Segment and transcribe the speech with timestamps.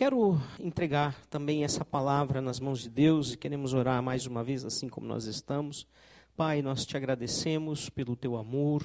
[0.00, 4.64] Quero entregar também essa palavra nas mãos de Deus e queremos orar mais uma vez,
[4.64, 5.86] assim como nós estamos.
[6.34, 8.82] Pai, nós te agradecemos pelo teu amor,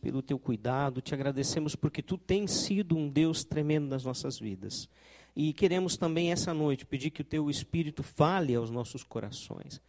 [0.00, 4.88] pelo teu cuidado, te agradecemos porque tu tens sido um Deus tremendo nas nossas vidas.
[5.34, 9.82] E queremos também essa noite pedir que o teu Espírito fale aos nossos corações.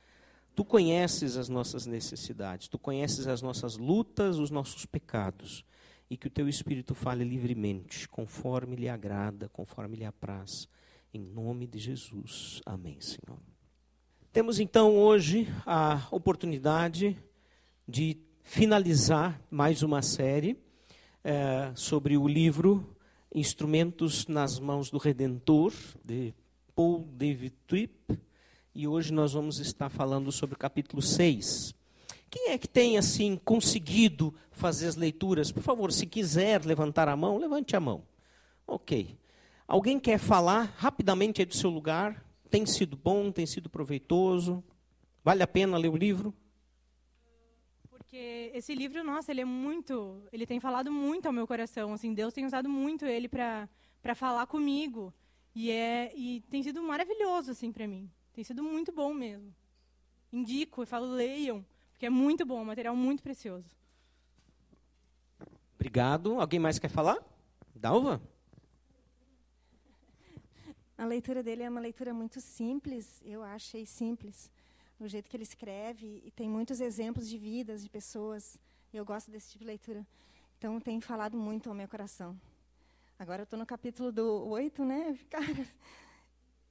[0.55, 5.63] Tu conheces as nossas necessidades, tu conheces as nossas lutas, os nossos pecados
[6.09, 10.67] e que o teu Espírito fale livremente, conforme lhe agrada, conforme lhe apraz.
[11.13, 12.61] Em nome de Jesus.
[12.65, 13.39] Amém, Senhor.
[14.31, 17.17] Temos então hoje a oportunidade
[17.87, 20.57] de finalizar mais uma série
[21.23, 22.95] é, sobre o livro
[23.33, 26.33] Instrumentos nas Mãos do Redentor, de
[26.75, 28.19] Paul David Tripp.
[28.73, 31.73] E hoje nós vamos estar falando sobre o capítulo 6.
[32.29, 35.51] Quem é que tem assim conseguido fazer as leituras?
[35.51, 38.03] Por favor, se quiser levantar a mão, levante a mão.
[38.67, 39.17] Ok.
[39.67, 42.23] Alguém quer falar rapidamente aí do seu lugar?
[42.49, 44.63] Tem sido bom, tem sido proveitoso?
[45.23, 46.33] Vale a pena ler o livro?
[47.89, 52.13] Porque esse livro, nossa, ele é muito, ele tem falado muito ao meu coração, assim,
[52.13, 53.67] Deus tem usado muito ele para
[54.05, 55.11] para falar comigo.
[55.55, 58.07] E é e tem sido maravilhoso assim para mim.
[58.33, 59.51] Tem sido muito bom mesmo.
[60.31, 61.65] Indico, eu falo leiam,
[61.95, 63.69] porque é muito bom, um material muito precioso.
[65.75, 66.41] Obrigado.
[66.41, 67.17] Alguém mais quer falar?
[67.73, 68.21] Dalva?
[70.97, 74.51] A leitura dele é uma leitura muito simples, eu achei simples,
[74.99, 78.57] no jeito que ele escreve, e tem muitos exemplos de vidas, de pessoas.
[78.93, 80.05] Eu gosto desse tipo de leitura.
[80.57, 82.37] Então, tem falado muito ao meu coração.
[83.17, 85.17] Agora eu estou no capítulo do 8, né?
[85.31, 85.67] Cara,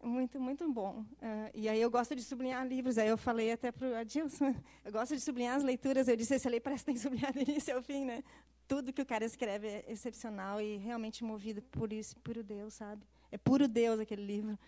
[0.04, 1.04] muito, muito bom.
[1.20, 2.98] Uh, e aí eu gosto de sublinhar livros.
[2.98, 6.08] Aí eu falei até para o Adilson, eu gosto de sublinhar as leituras.
[6.08, 8.22] Eu disse, esse ali parece que tem que sublinhar do início ao fim, né?
[8.68, 13.02] Tudo que o cara escreve é excepcional e realmente movido por isso, puro Deus, sabe?
[13.30, 14.58] É puro Deus aquele livro.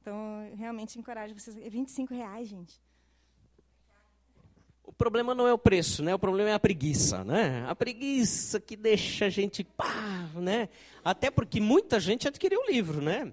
[0.00, 1.56] Então, realmente encorajo vocês.
[1.56, 2.80] É 25 reais, gente.
[4.84, 6.14] O problema não é o preço, né?
[6.14, 7.62] O problema é a preguiça, né?
[7.68, 10.70] A preguiça que deixa a gente pá, né?
[11.04, 13.30] Até porque muita gente adquiriu o livro, né?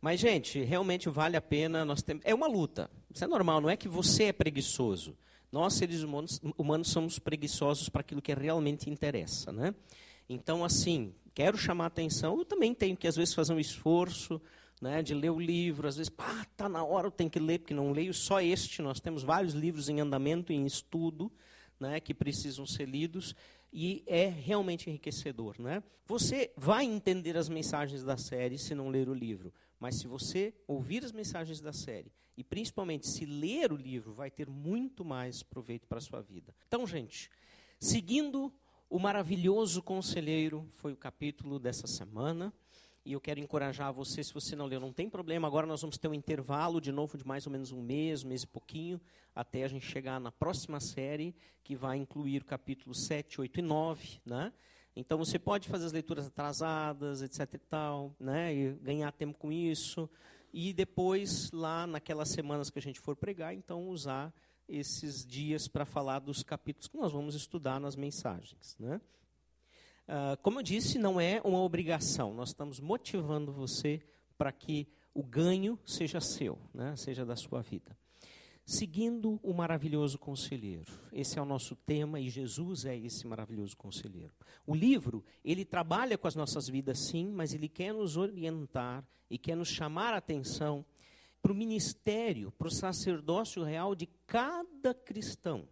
[0.00, 1.84] Mas, gente, realmente vale a pena.
[1.84, 2.90] Nós temos, é uma luta.
[3.12, 5.16] Isso é normal, não é que você é preguiçoso.
[5.52, 9.52] Nós, seres humanos, humanos somos preguiçosos para aquilo que realmente interessa.
[9.52, 9.74] Né?
[10.28, 12.38] Então, assim, quero chamar a atenção.
[12.38, 14.40] Eu também tenho que, às vezes, fazer um esforço
[14.80, 15.86] né, de ler o livro.
[15.86, 18.80] Às vezes, pá, está na hora, eu tenho que ler, porque não leio só este.
[18.80, 21.30] Nós temos vários livros em andamento, em estudo,
[21.78, 23.34] né, que precisam ser lidos
[23.72, 25.56] e é realmente enriquecedor.
[25.58, 25.82] Né?
[26.06, 30.54] Você vai entender as mensagens da série se não ler o livro, mas se você
[30.68, 35.42] ouvir as mensagens da série e principalmente se ler o livro, vai ter muito mais
[35.42, 36.54] proveito para a sua vida.
[36.68, 37.30] Então, gente,
[37.80, 38.52] seguindo
[38.88, 42.52] o maravilhoso conselheiro foi o capítulo dessa semana.
[43.04, 45.48] E eu quero encorajar você, se você não leu, não tem problema.
[45.48, 48.28] Agora nós vamos ter um intervalo de novo de mais ou menos um mês, um
[48.28, 49.00] mês e pouquinho,
[49.34, 53.62] até a gente chegar na próxima série, que vai incluir o capítulo 7, 8 e
[53.62, 54.20] 9.
[54.26, 54.52] Né?
[54.94, 57.54] Então você pode fazer as leituras atrasadas, etc.
[57.54, 58.54] e tal, né?
[58.54, 60.08] e ganhar tempo com isso.
[60.52, 64.34] E depois, lá naquelas semanas que a gente for pregar, então usar
[64.68, 68.76] esses dias para falar dos capítulos que nós vamos estudar nas mensagens.
[68.78, 69.00] Né?
[70.08, 72.34] Uh, como eu disse, não é uma obrigação.
[72.34, 74.02] Nós estamos motivando você
[74.36, 76.96] para que o ganho seja seu, né?
[76.96, 77.96] seja da sua vida.
[78.64, 80.92] Seguindo o maravilhoso conselheiro.
[81.12, 84.32] Esse é o nosso tema e Jesus é esse maravilhoso conselheiro.
[84.66, 89.36] O livro, ele trabalha com as nossas vidas sim, mas ele quer nos orientar e
[89.36, 90.84] quer nos chamar a atenção
[91.42, 95.66] para o ministério, para o sacerdócio real de cada cristão.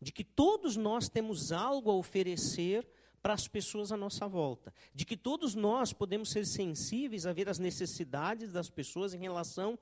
[0.00, 2.86] De que todos nós temos algo a oferecer
[3.22, 4.74] para as pessoas à nossa volta.
[4.94, 9.78] De que todos nós podemos ser sensíveis a ver as necessidades das pessoas em relação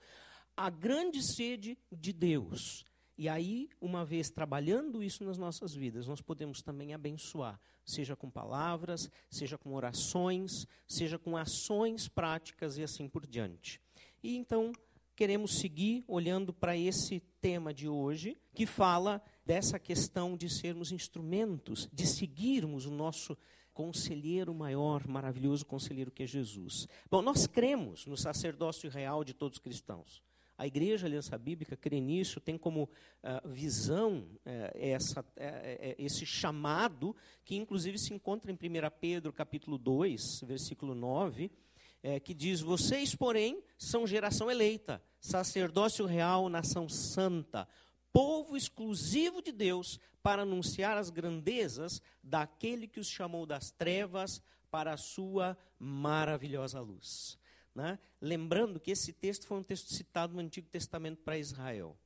[0.57, 2.85] à grande sede de Deus.
[3.17, 8.31] E aí, uma vez trabalhando isso nas nossas vidas, nós podemos também abençoar, seja com
[8.31, 13.81] palavras, seja com orações, seja com ações práticas e assim por diante.
[14.23, 14.73] E então,
[15.15, 21.89] queremos seguir olhando para esse tema de hoje, que fala dessa questão de sermos instrumentos,
[21.93, 23.37] de seguirmos o nosso
[23.73, 26.87] conselheiro maior, maravilhoso conselheiro que é Jesus.
[27.11, 30.23] Bom, nós cremos no sacerdócio real de todos os cristãos.
[30.63, 34.39] A Igreja Aliança Bíblica crê nisso, tem como uh, visão uh,
[34.75, 35.25] essa, uh,
[35.99, 38.59] esse chamado, que inclusive se encontra em 1
[39.01, 41.51] Pedro capítulo 2, versículo 9,
[42.25, 47.67] que diz, vocês, porém, são geração eleita, sacerdócio real, nação santa,
[48.13, 54.93] povo exclusivo de Deus para anunciar as grandezas daquele que os chamou das trevas para
[54.93, 57.39] a sua maravilhosa luz.
[57.75, 57.99] Né?
[58.21, 61.97] lembrando que esse texto foi um texto citado no Antigo Testamento para Israel.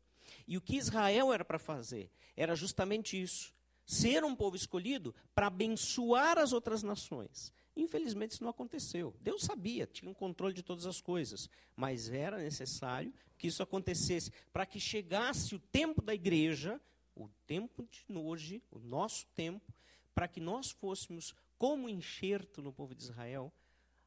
[0.46, 2.10] E o que Israel era para fazer?
[2.36, 3.52] Era justamente isso:
[3.84, 7.52] ser um povo escolhido para abençoar as outras nações.
[7.76, 9.14] Infelizmente isso não aconteceu.
[9.20, 14.32] Deus sabia, tinha um controle de todas as coisas, mas era necessário que isso acontecesse
[14.52, 16.80] para que chegasse o tempo da igreja,
[17.14, 19.74] o tempo de hoje, o nosso tempo,
[20.14, 23.52] para que nós fôssemos como enxerto no povo de Israel,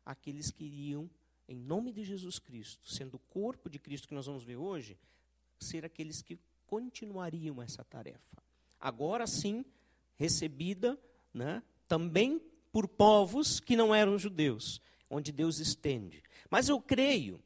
[0.04, 1.10] aqueles que iriam,
[1.50, 4.96] em nome de Jesus Cristo, sendo o corpo de Cristo que nós vamos ver hoje,
[5.60, 6.38] ser aqueles que
[6.68, 8.38] continuariam essa tarefa.
[8.80, 9.66] Agora sim,
[10.16, 10.98] recebida
[11.34, 12.40] né, também
[12.72, 14.80] por povos que não eram judeus,
[15.10, 16.22] onde Deus estende.
[16.52, 17.42] Mas eu creio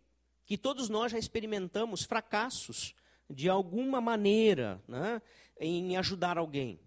[0.45, 2.94] que todos nós já experimentamos fracassos
[3.29, 5.21] de alguma maneira né,
[5.57, 6.77] em ajudar alguém.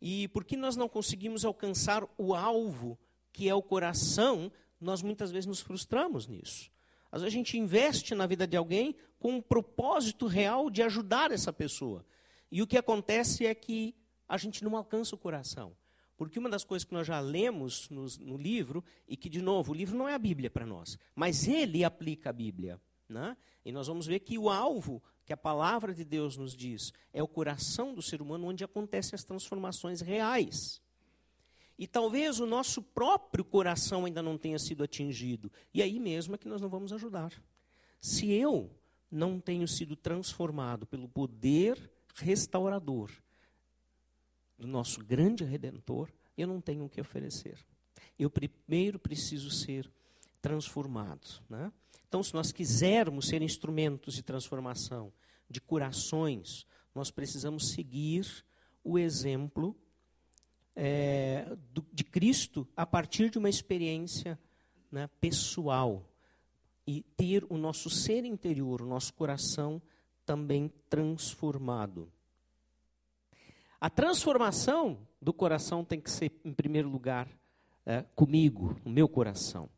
[0.00, 2.98] E porque nós não conseguimos alcançar o alvo,
[3.32, 6.70] que é o coração, nós muitas vezes nos frustramos nisso.
[7.10, 11.32] Às vezes a gente investe na vida de alguém com um propósito real de ajudar
[11.32, 12.04] essa pessoa.
[12.50, 13.94] E o que acontece é que
[14.28, 15.74] a gente não alcança o coração.
[16.16, 19.72] Porque uma das coisas que nós já lemos no, no livro, e que, de novo,
[19.72, 22.80] o livro não é a Bíblia para nós, mas ele aplica a Bíblia.
[23.08, 23.36] Né?
[23.64, 27.22] E nós vamos ver que o alvo que a palavra de Deus nos diz é
[27.22, 30.82] o coração do ser humano onde acontecem as transformações reais.
[31.78, 35.50] E talvez o nosso próprio coração ainda não tenha sido atingido.
[35.72, 37.32] E aí mesmo é que nós não vamos ajudar.
[38.00, 38.70] Se eu
[39.10, 43.10] não tenho sido transformado pelo poder restaurador
[44.58, 47.64] do nosso grande redentor, eu não tenho o que oferecer.
[48.18, 49.88] Eu primeiro preciso ser
[50.42, 51.42] transformado.
[51.48, 51.72] Né?
[52.08, 55.12] Então, se nós quisermos ser instrumentos de transformação,
[55.48, 58.26] de curações, nós precisamos seguir
[58.82, 59.76] o exemplo
[60.80, 64.38] é, do, de Cristo a partir de uma experiência
[64.92, 66.08] né, pessoal
[66.86, 69.82] e ter o nosso ser interior, o nosso coração
[70.24, 72.10] também transformado.
[73.80, 77.28] A transformação do coração tem que ser, em primeiro lugar,
[77.84, 79.68] é, comigo, no meu coração.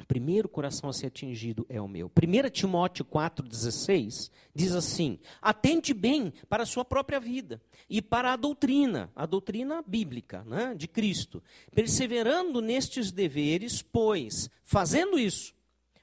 [0.00, 2.06] O primeiro coração a ser atingido é o meu.
[2.06, 8.36] 1 Timóteo 4,16 diz assim: atente bem para a sua própria vida e para a
[8.36, 11.42] doutrina, a doutrina bíblica né, de Cristo,
[11.74, 15.54] perseverando nestes deveres, pois, fazendo isso,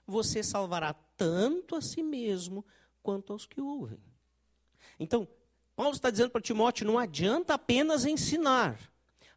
[0.06, 2.64] você salvará tanto a si mesmo
[3.02, 4.00] quanto aos que ouvem.
[5.00, 5.28] Então,
[5.76, 8.80] Paulo está dizendo para Timóteo: não adianta apenas ensinar.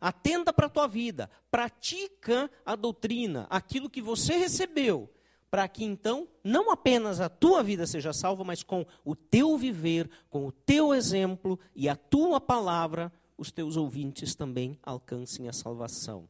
[0.00, 5.10] Atenta para a tua vida, pratica a doutrina, aquilo que você recebeu,
[5.50, 10.08] para que então não apenas a tua vida seja salva, mas com o teu viver,
[10.30, 16.28] com o teu exemplo e a tua palavra, os teus ouvintes também alcancem a salvação.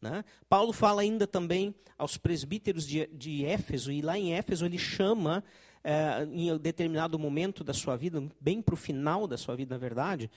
[0.00, 0.24] Né?
[0.48, 5.44] Paulo fala ainda também aos presbíteros de, de Éfeso, e lá em Éfeso ele chama
[5.82, 9.78] é, em determinado momento da sua vida, bem para o final da sua vida, na
[9.78, 10.30] verdade,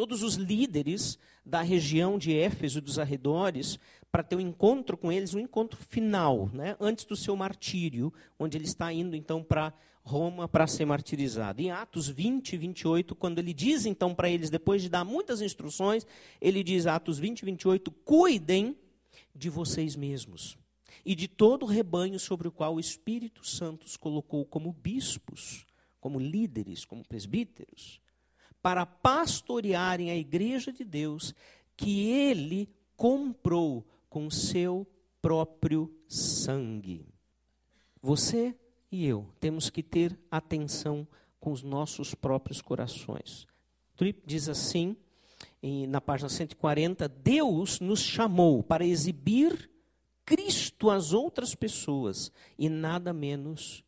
[0.00, 3.78] todos os líderes da região de Éfeso e dos arredores
[4.10, 8.56] para ter um encontro com eles, um encontro final, né, antes do seu martírio, onde
[8.56, 11.60] ele está indo então para Roma para ser martirizado.
[11.60, 15.42] Em Atos 20 e 28, quando ele diz então para eles, depois de dar muitas
[15.42, 16.06] instruções,
[16.40, 18.74] ele diz, Atos 20 e 28, cuidem
[19.36, 20.56] de vocês mesmos
[21.04, 25.66] e de todo o rebanho sobre o qual o Espírito Santo os colocou como bispos,
[26.00, 27.99] como líderes, como presbíteros,
[28.62, 31.34] para pastorearem a igreja de Deus
[31.76, 34.86] que ele comprou com seu
[35.22, 37.06] próprio sangue.
[38.02, 38.54] Você
[38.90, 41.06] e eu temos que ter atenção
[41.38, 43.46] com os nossos próprios corações.
[43.96, 44.96] Tripp diz assim,
[45.88, 49.70] na página 140, Deus nos chamou para exibir
[50.24, 53.84] Cristo às outras pessoas e nada menos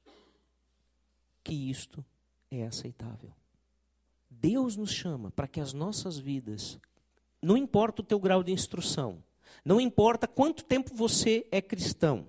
[1.42, 2.04] que isto
[2.50, 3.32] é aceitável.
[4.42, 6.76] Deus nos chama para que as nossas vidas,
[7.40, 9.22] não importa o teu grau de instrução,
[9.64, 12.28] não importa quanto tempo você é cristão,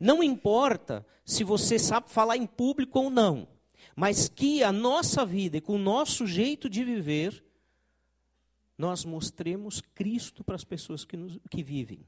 [0.00, 3.46] não importa se você sabe falar em público ou não,
[3.94, 7.44] mas que a nossa vida e com o nosso jeito de viver,
[8.78, 12.00] nós mostremos Cristo para as pessoas que, nos, que vivem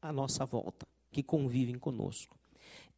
[0.00, 2.38] à nossa volta, que convivem conosco.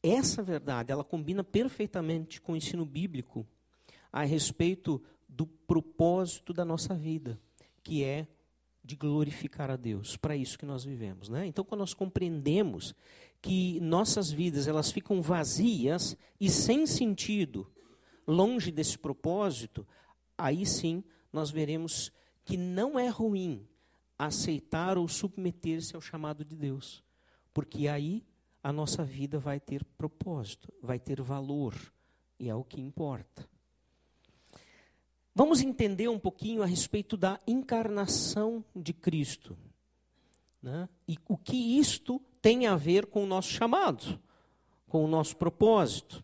[0.02, 3.46] Essa verdade, ela combina perfeitamente com o ensino bíblico
[4.12, 5.02] a respeito
[5.34, 7.40] do propósito da nossa vida,
[7.82, 8.26] que é
[8.84, 10.16] de glorificar a Deus.
[10.16, 11.46] Para isso que nós vivemos, né?
[11.46, 12.94] Então, quando nós compreendemos
[13.40, 17.70] que nossas vidas elas ficam vazias e sem sentido,
[18.26, 19.86] longe desse propósito,
[20.36, 22.12] aí sim nós veremos
[22.44, 23.66] que não é ruim
[24.18, 27.02] aceitar ou submeter-se ao chamado de Deus.
[27.54, 28.24] Porque aí
[28.62, 31.74] a nossa vida vai ter propósito, vai ter valor,
[32.38, 33.48] e é o que importa.
[35.34, 39.56] Vamos entender um pouquinho a respeito da encarnação de Cristo.
[40.62, 40.88] Né?
[41.08, 44.20] E o que isto tem a ver com o nosso chamado,
[44.88, 46.22] com o nosso propósito.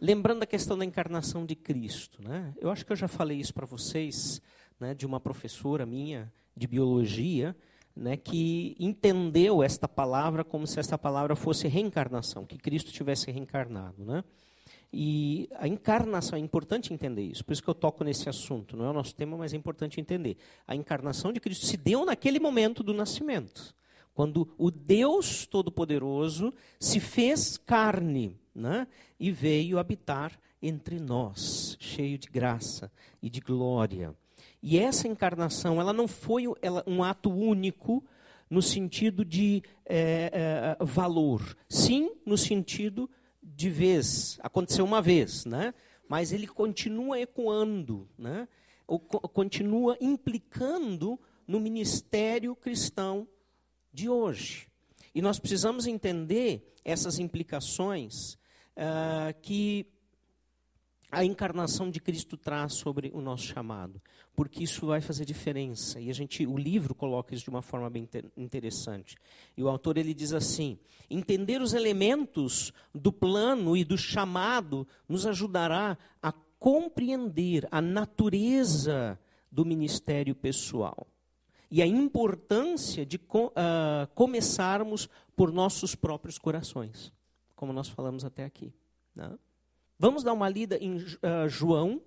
[0.00, 2.22] Lembrando a questão da encarnação de Cristo.
[2.22, 2.54] Né?
[2.60, 4.40] Eu acho que eu já falei isso para vocês,
[4.78, 7.56] né, de uma professora minha de biologia,
[7.94, 14.04] né, que entendeu esta palavra como se esta palavra fosse reencarnação, que Cristo tivesse reencarnado.
[14.04, 14.22] Né?
[14.92, 18.86] E a encarnação, é importante entender isso, por isso que eu toco nesse assunto, não
[18.86, 20.36] é o nosso tema, mas é importante entender.
[20.66, 23.74] A encarnação de Cristo se deu naquele momento do nascimento,
[24.14, 28.86] quando o Deus Todo-Poderoso se fez carne né,
[29.20, 32.90] e veio habitar entre nós, cheio de graça
[33.22, 34.14] e de glória.
[34.62, 38.02] E essa encarnação, ela não foi ela, um ato único
[38.50, 43.08] no sentido de é, é, valor, sim no sentido
[43.58, 45.74] de vez, aconteceu uma vez, né?
[46.08, 48.46] mas ele continua ecoando, né?
[48.86, 53.26] Continua implicando no ministério cristão
[53.92, 54.68] de hoje.
[55.12, 58.34] E nós precisamos entender essas implicações
[58.76, 59.88] uh, que
[61.10, 64.00] a encarnação de Cristo traz sobre o nosso chamado,
[64.38, 66.00] porque isso vai fazer diferença.
[66.00, 69.16] E a gente, o livro coloca isso de uma forma bem interessante.
[69.56, 70.78] E o autor ele diz assim:
[71.10, 79.18] entender os elementos do plano e do chamado nos ajudará a compreender a natureza
[79.50, 81.08] do ministério pessoal
[81.68, 87.12] e a importância de uh, começarmos por nossos próprios corações,
[87.56, 88.72] como nós falamos até aqui.
[89.16, 89.36] Né?
[89.98, 92.00] Vamos dar uma lida em uh, João,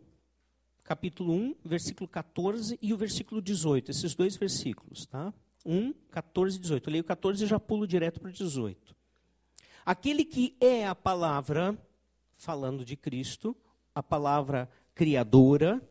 [0.83, 5.33] capítulo 1, versículo 14 e o versículo 18, esses dois versículos, tá?
[5.65, 6.89] 1, 14 e 18.
[6.89, 8.95] Eu leio 14 e já pulo direto para o 18.
[9.85, 11.77] Aquele que é a palavra,
[12.37, 13.55] falando de Cristo,
[13.93, 15.81] a palavra criadora,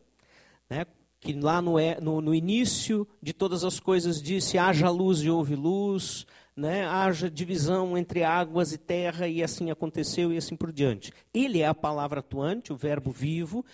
[0.69, 0.85] né,
[1.19, 5.55] que lá no, no, no início de todas as coisas disse: haja luz e houve
[5.55, 11.13] luz, né, haja divisão entre águas e terra, e assim aconteceu, e assim por diante.
[11.33, 13.65] Ele é a palavra atuante, o Verbo vivo,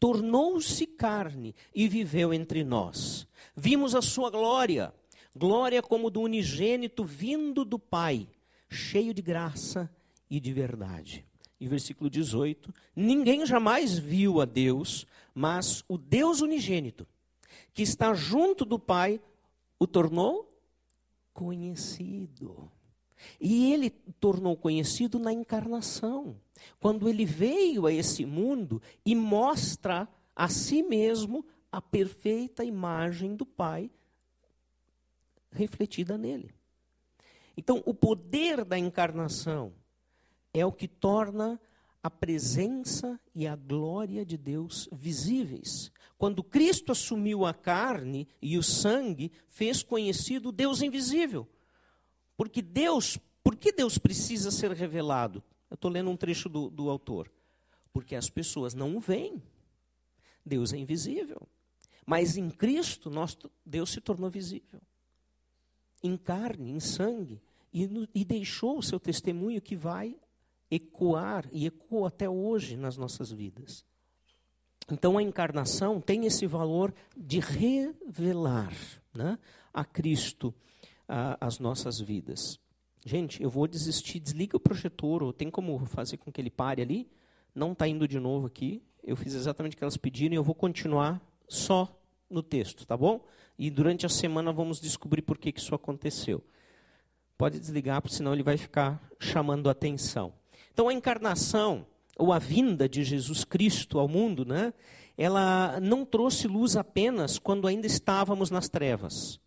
[0.00, 3.28] tornou-se carne e viveu entre nós.
[3.54, 4.94] Vimos a sua glória,
[5.36, 8.26] glória como do unigênito vindo do Pai,
[8.68, 9.90] cheio de graça
[10.30, 11.26] e de verdade.
[11.60, 17.06] E versículo 18: Ninguém jamais viu a Deus, mas o Deus unigênito,
[17.74, 19.20] que está junto do Pai,
[19.78, 20.50] o tornou
[21.34, 22.70] conhecido.
[23.40, 26.36] E ele tornou conhecido na encarnação,
[26.78, 33.46] quando ele veio a esse mundo e mostra a si mesmo a perfeita imagem do
[33.46, 33.90] Pai
[35.52, 36.54] refletida nele.
[37.56, 39.72] Então, o poder da encarnação
[40.52, 41.60] é o que torna
[42.02, 45.92] a presença e a glória de Deus visíveis.
[46.16, 51.46] Quando Cristo assumiu a carne e o sangue, fez conhecido Deus invisível.
[52.40, 55.44] Porque Deus, por que Deus precisa ser revelado?
[55.68, 57.30] Eu estou lendo um trecho do, do autor.
[57.92, 59.42] Porque as pessoas não o veem.
[60.42, 61.46] Deus é invisível.
[62.06, 64.80] Mas em Cristo, nós, Deus se tornou visível.
[66.02, 67.42] Em carne, em sangue.
[67.74, 70.16] E, no, e deixou o seu testemunho que vai
[70.70, 73.84] ecoar e ecoa até hoje nas nossas vidas.
[74.90, 78.74] Então a encarnação tem esse valor de revelar
[79.12, 79.38] né,
[79.74, 80.54] a Cristo
[81.40, 82.58] as nossas vidas.
[83.04, 86.82] Gente, eu vou desistir, desliga o projetor, ou tem como fazer com que ele pare
[86.82, 87.10] ali?
[87.54, 88.82] Não está indo de novo aqui.
[89.02, 91.88] Eu fiz exatamente o que elas pediram e eu vou continuar só
[92.28, 93.24] no texto, tá bom?
[93.58, 96.44] E durante a semana vamos descobrir por que, que isso aconteceu.
[97.36, 100.32] Pode desligar, senão ele vai ficar chamando a atenção.
[100.72, 101.86] Então a encarnação,
[102.18, 104.72] ou a vinda de Jesus Cristo ao mundo, né,
[105.16, 109.40] ela não trouxe luz apenas quando ainda estávamos nas trevas.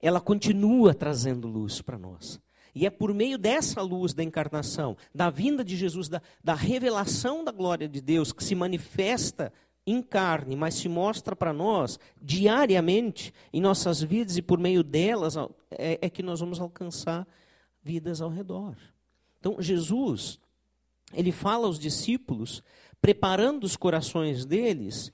[0.00, 2.40] Ela continua trazendo luz para nós.
[2.74, 7.44] E é por meio dessa luz da encarnação, da vinda de Jesus, da, da revelação
[7.44, 9.52] da glória de Deus, que se manifesta
[9.86, 15.36] em carne, mas se mostra para nós diariamente em nossas vidas e por meio delas
[15.70, 17.26] é, é que nós vamos alcançar
[17.82, 18.76] vidas ao redor.
[19.38, 20.38] Então, Jesus
[21.12, 22.62] ele fala aos discípulos,
[23.00, 25.12] preparando os corações deles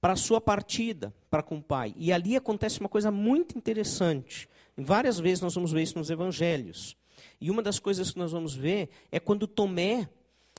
[0.00, 1.94] para a sua partida para com o Pai.
[1.96, 4.48] E ali acontece uma coisa muito interessante.
[4.76, 6.96] Várias vezes nós vamos ver isso nos evangelhos.
[7.40, 10.08] E uma das coisas que nós vamos ver é quando Tomé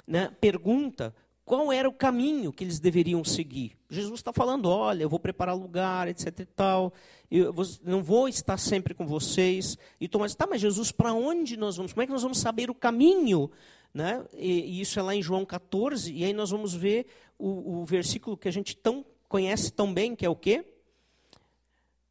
[0.06, 1.14] né, pergunta
[1.50, 3.76] qual era o caminho que eles deveriam seguir.
[3.90, 6.94] Jesus está falando: olha, eu vou preparar lugar, etc e tal,
[7.32, 7.52] eu
[7.84, 9.76] não vou estar sempre com vocês.
[10.00, 11.92] E Tomás, tá, mas Jesus, para onde nós vamos?
[11.92, 13.50] Como é que nós vamos saber o caminho?
[13.92, 14.24] Né?
[14.38, 17.08] E, e, isso é lá em João 14, e aí nós vamos ver
[17.40, 20.66] o, o versículo que a gente tão, conhece tão bem, que é o quê?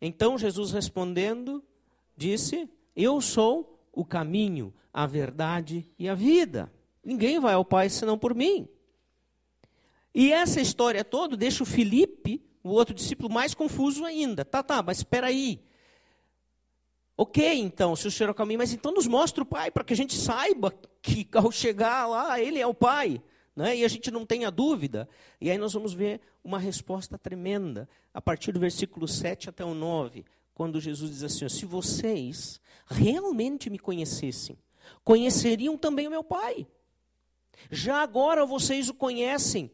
[0.00, 1.62] Então Jesus respondendo,
[2.16, 6.72] disse: Eu sou o caminho, a verdade e a vida.
[7.04, 8.68] Ninguém vai ao Pai senão por mim.
[10.14, 14.44] E essa história toda deixa o Felipe, o outro discípulo, mais confuso ainda.
[14.44, 15.60] Tá, tá, mas espera aí.
[17.16, 19.82] Ok, então, se o Senhor é o caminho, mas então nos mostra o Pai, para
[19.82, 20.72] que a gente saiba
[21.02, 23.20] que ao chegar lá, Ele é o Pai.
[23.58, 23.78] Né?
[23.78, 25.08] E a gente não tenha dúvida.
[25.40, 29.74] E aí nós vamos ver uma resposta tremenda, a partir do versículo 7 até o
[29.74, 30.24] 9,
[30.54, 34.56] quando Jesus diz assim: Se vocês realmente me conhecessem,
[35.02, 36.68] conheceriam também o meu Pai.
[37.68, 39.72] Já agora vocês o conhecem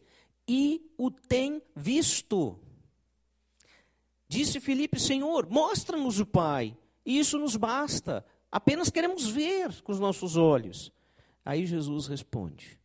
[0.48, 2.58] e o têm visto.
[4.26, 6.74] Disse Filipe, Senhor, mostra-nos o Pai,
[7.04, 8.24] e isso nos basta.
[8.50, 10.90] Apenas queremos ver com os nossos olhos.
[11.44, 12.82] Aí Jesus responde: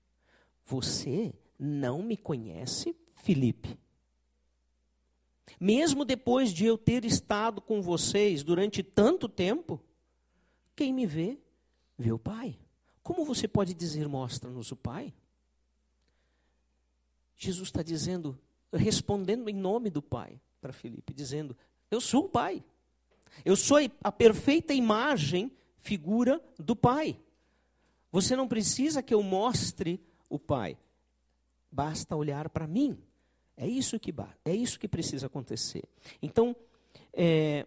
[0.70, 3.76] Você não me conhece, Filipe?
[5.60, 9.82] Mesmo depois de eu ter estado com vocês durante tanto tempo,
[10.76, 11.40] quem me vê,
[11.98, 12.56] vê o Pai.
[13.02, 15.12] Como você pode dizer, mostra-nos o Pai?
[17.36, 18.38] Jesus está dizendo,
[18.72, 21.58] respondendo em nome do Pai para Filipe, dizendo:
[21.90, 22.64] Eu sou o Pai.
[23.44, 27.20] Eu sou a perfeita imagem, figura do Pai.
[28.12, 30.00] Você não precisa que eu mostre
[30.30, 30.78] o Pai.
[31.72, 32.98] Basta olhar para mim.
[33.58, 34.14] É isso que
[34.46, 35.84] é isso que precisa acontecer.
[36.22, 36.56] Então,
[37.14, 37.66] é,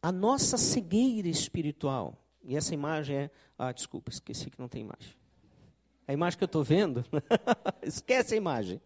[0.00, 3.30] a nossa cegueira espiritual, e essa imagem é.
[3.58, 5.14] Ah, desculpa, esqueci que não tem imagem.
[6.06, 7.04] A imagem que eu estou vendo,
[7.82, 8.80] esquece a imagem.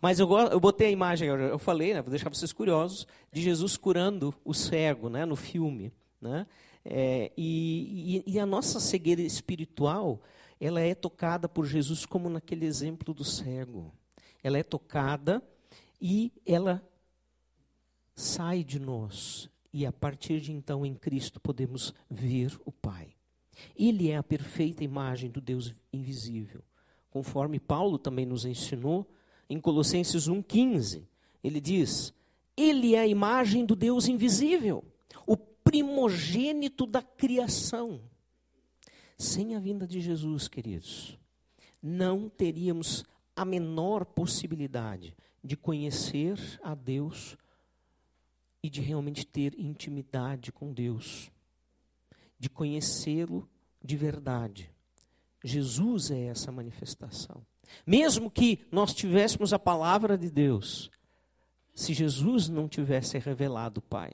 [0.00, 3.76] Mas eu, eu botei a imagem, eu falei, né, vou deixar vocês curiosos, de Jesus
[3.76, 5.92] curando o cego né, no filme.
[6.20, 6.46] Né?
[6.84, 10.20] É, e, e, e, a nossa cegueira espiritual,
[10.60, 13.92] ela é tocada por Jesus como naquele exemplo do cego.
[14.42, 15.42] Ela é tocada
[16.00, 16.82] e ela
[18.14, 19.48] sai de nós.
[19.72, 23.14] E a partir de então, em Cristo, podemos ver o Pai.
[23.76, 26.62] Ele é a perfeita imagem do Deus invisível.
[27.10, 29.08] Conforme Paulo também nos ensinou,
[29.48, 31.06] em Colossenses 1,15,
[31.42, 32.12] ele diz:
[32.56, 34.84] Ele é a imagem do Deus invisível,
[35.26, 38.00] o primogênito da criação.
[39.18, 41.18] Sem a vinda de Jesus, queridos,
[41.82, 43.04] não teríamos
[43.34, 47.36] a menor possibilidade de conhecer a Deus
[48.62, 51.30] e de realmente ter intimidade com Deus,
[52.38, 53.48] de conhecê-lo
[53.82, 54.70] de verdade.
[55.42, 57.44] Jesus é essa manifestação.
[57.86, 60.90] Mesmo que nós tivéssemos a palavra de Deus,
[61.74, 64.12] se Jesus não tivesse revelado o Pai,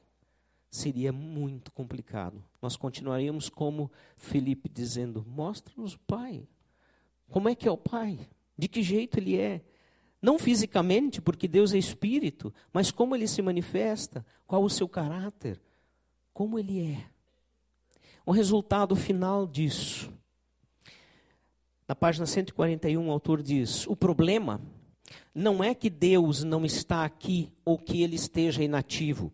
[0.74, 2.42] seria muito complicado.
[2.60, 6.48] Nós continuaríamos como Felipe dizendo: Mostra-nos o Pai.
[7.28, 8.18] Como é que é o Pai?
[8.56, 9.62] De que jeito ele é?
[10.20, 15.60] Não fisicamente, porque Deus é espírito, mas como ele se manifesta, qual o seu caráter,
[16.32, 17.04] como ele é.
[18.24, 20.12] O resultado final disso
[21.86, 24.60] na página 141, o autor diz: o problema
[25.34, 29.32] não é que Deus não está aqui ou que ele esteja inativo.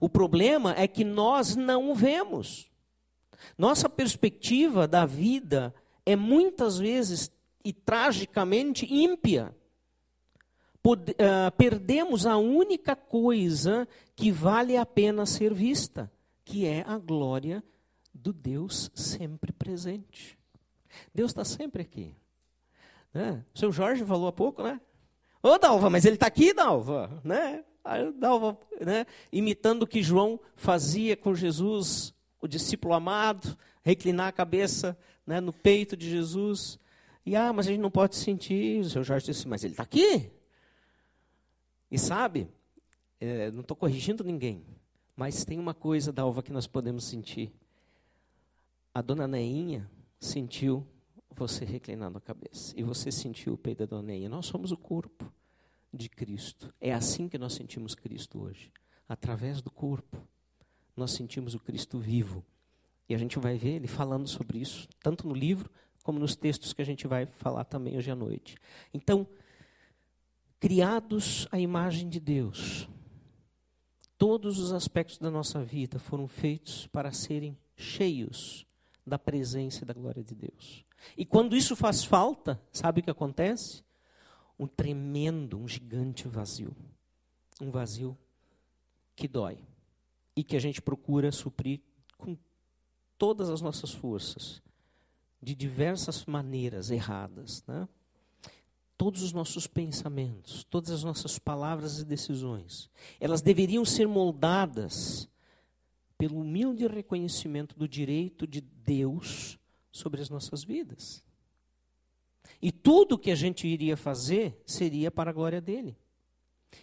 [0.00, 2.70] O problema é que nós não o vemos.
[3.56, 7.30] Nossa perspectiva da vida é muitas vezes
[7.64, 9.54] e tragicamente ímpia.
[10.82, 16.10] Pod, uh, perdemos a única coisa que vale a pena ser vista,
[16.44, 17.62] que é a glória
[18.14, 20.38] do Deus sempre presente.
[21.14, 22.14] Deus está sempre aqui.
[23.12, 23.44] Né?
[23.54, 24.80] O seu Jorge falou há pouco, né?
[25.42, 27.64] Ô, Dalva, mas ele está aqui, Dalva, né?
[27.88, 29.06] Aí, Dalva, né?
[29.32, 34.96] Imitando o que João fazia com Jesus, o discípulo amado, reclinar a cabeça
[35.26, 36.78] né, no peito de Jesus.
[37.24, 38.80] E, ah, mas a gente não pode sentir.
[38.80, 40.30] O seu Jorge disse, mas ele está aqui.
[41.90, 42.46] E sabe,
[43.18, 44.62] é, não estou corrigindo ninguém,
[45.16, 47.50] mas tem uma coisa, Dalva, que nós podemos sentir.
[48.94, 50.86] A dona Neinha, sentiu
[51.30, 52.74] você reclinando a cabeça.
[52.76, 54.28] E você sentiu o peito da dona Neia.
[54.28, 55.32] Nós somos o corpo
[55.92, 56.72] de Cristo.
[56.80, 58.72] É assim que nós sentimos Cristo hoje.
[59.08, 60.22] Através do corpo.
[60.96, 62.44] Nós sentimos o Cristo vivo.
[63.08, 65.70] E a gente vai ver ele falando sobre isso, tanto no livro
[66.02, 68.56] como nos textos que a gente vai falar também hoje à noite.
[68.92, 69.26] Então,
[70.60, 72.88] criados à imagem de Deus,
[74.16, 78.66] todos os aspectos da nossa vida foram feitos para serem cheios
[79.06, 80.84] da presença e da glória de Deus.
[81.16, 83.82] E quando isso faz falta, sabe o que acontece?
[84.58, 86.74] Um tremendo, um gigante vazio.
[87.60, 88.16] Um vazio
[89.14, 89.58] que dói
[90.34, 91.80] e que a gente procura suprir
[92.16, 92.36] com
[93.16, 94.62] todas as nossas forças,
[95.42, 97.64] de diversas maneiras erradas.
[97.66, 97.88] Né?
[98.96, 102.88] Todos os nossos pensamentos, todas as nossas palavras e decisões,
[103.20, 105.28] elas deveriam ser moldadas
[106.16, 109.58] pelo humilde reconhecimento do direito de Deus
[109.90, 111.24] sobre as nossas vidas.
[112.60, 115.96] E tudo que a gente iria fazer seria para a glória dele.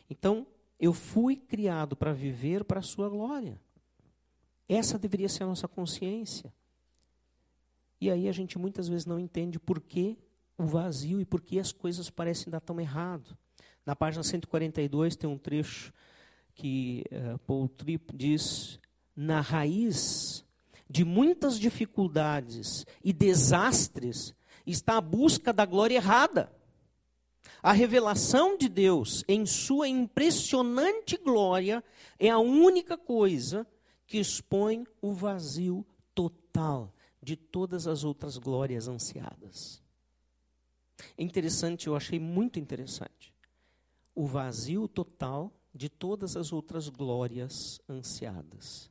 [0.09, 0.47] Então,
[0.79, 3.59] eu fui criado para viver para a sua glória.
[4.67, 6.53] Essa deveria ser a nossa consciência.
[7.99, 10.17] E aí a gente muitas vezes não entende por que
[10.57, 13.37] o vazio e por que as coisas parecem dar tão errado.
[13.85, 15.93] Na página 142 tem um trecho
[16.53, 18.79] que uh, Paul Tripp diz:
[19.15, 20.43] na raiz
[20.89, 24.33] de muitas dificuldades e desastres
[24.71, 26.51] está a busca da glória errada.
[27.61, 31.83] A revelação de Deus em sua impressionante glória
[32.19, 33.67] é a única coisa
[34.05, 39.81] que expõe o vazio total de todas as outras glórias ansiadas.
[41.17, 43.33] É interessante, eu achei muito interessante.
[44.13, 48.89] O vazio total de todas as outras glórias ansiadas.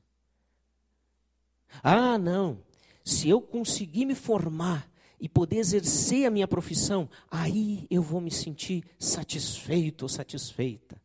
[1.83, 2.63] Ah, não.
[3.05, 8.31] Se eu conseguir me formar e poder exercer a minha profissão, aí eu vou me
[8.31, 11.01] sentir satisfeito ou satisfeita.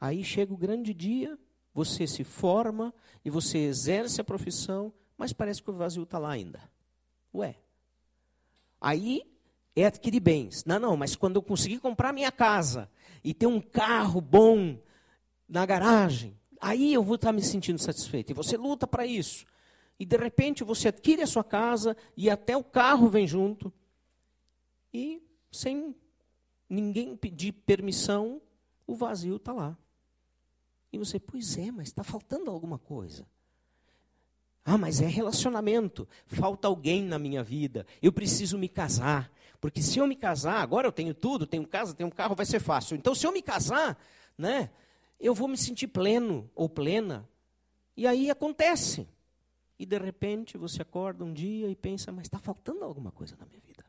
[0.00, 1.38] Aí chega o grande dia,
[1.74, 2.92] você se forma
[3.24, 6.60] e você exerce a profissão, mas parece que o vazio está lá ainda.
[7.34, 7.56] Ué.
[8.80, 9.22] Aí
[9.74, 10.64] é adquirir bens.
[10.64, 12.90] Não, não, mas quando eu conseguir comprar minha casa
[13.22, 14.78] e ter um carro bom
[15.48, 18.30] na garagem, aí eu vou estar tá me sentindo satisfeito.
[18.30, 19.46] E você luta para isso
[19.98, 23.72] e de repente você adquire a sua casa e até o carro vem junto.
[24.92, 25.94] E sem
[26.68, 28.40] ninguém pedir permissão,
[28.86, 29.76] o vazio está lá.
[30.92, 33.26] E você, pois é, mas está faltando alguma coisa.
[34.64, 36.06] Ah, mas é relacionamento.
[36.26, 37.86] Falta alguém na minha vida.
[38.00, 39.32] Eu preciso me casar.
[39.60, 42.60] Porque se eu me casar, agora eu tenho tudo, tenho casa, tenho carro, vai ser
[42.60, 42.96] fácil.
[42.96, 43.96] Então, se eu me casar,
[44.36, 44.70] né,
[45.20, 47.28] eu vou me sentir pleno ou plena.
[47.96, 49.08] E aí acontece.
[49.82, 53.44] E de repente você acorda um dia e pensa, mas está faltando alguma coisa na
[53.44, 53.84] minha vida.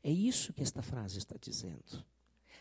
[0.00, 2.04] É isso que esta frase está dizendo.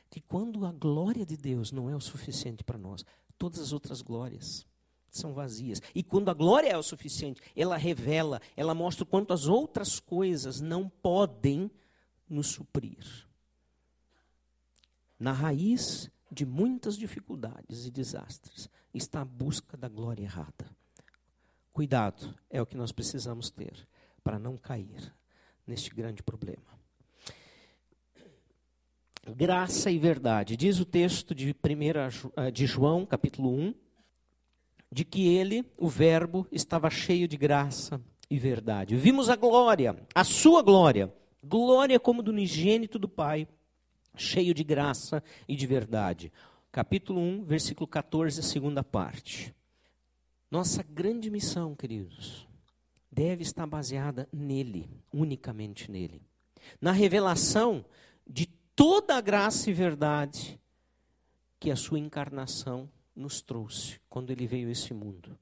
[0.10, 3.06] Que quando a glória de Deus não é o suficiente para nós,
[3.38, 4.66] todas as outras glórias
[5.12, 5.80] são vazias.
[5.94, 10.00] E quando a glória é o suficiente, ela revela, ela mostra o quanto as outras
[10.00, 11.70] coisas não podem
[12.28, 13.06] nos suprir.
[15.20, 20.81] Na raiz de muitas dificuldades e desastres está a busca da glória errada.
[21.74, 23.88] Cuidado é o que nós precisamos ter
[24.24, 25.14] para não cair
[25.66, 26.82] neste grande problema.
[29.36, 30.58] Graça e verdade.
[30.58, 33.74] Diz o texto de, primeira, eh, de João, capítulo 1,
[34.92, 38.96] de que ele, o Verbo, estava cheio de graça e verdade.
[38.96, 43.48] Vimos a glória, a sua glória, glória como do unigênito do Pai,
[44.16, 46.32] cheio de graça e de verdade.
[46.72, 49.54] Capítulo 1, versículo 14, segunda parte.
[50.52, 52.46] Nossa grande missão, queridos,
[53.10, 56.22] deve estar baseada nele, unicamente nele.
[56.82, 57.86] Na revelação
[58.28, 60.60] de toda a graça e verdade
[61.58, 65.40] que a sua encarnação nos trouxe quando ele veio a esse mundo.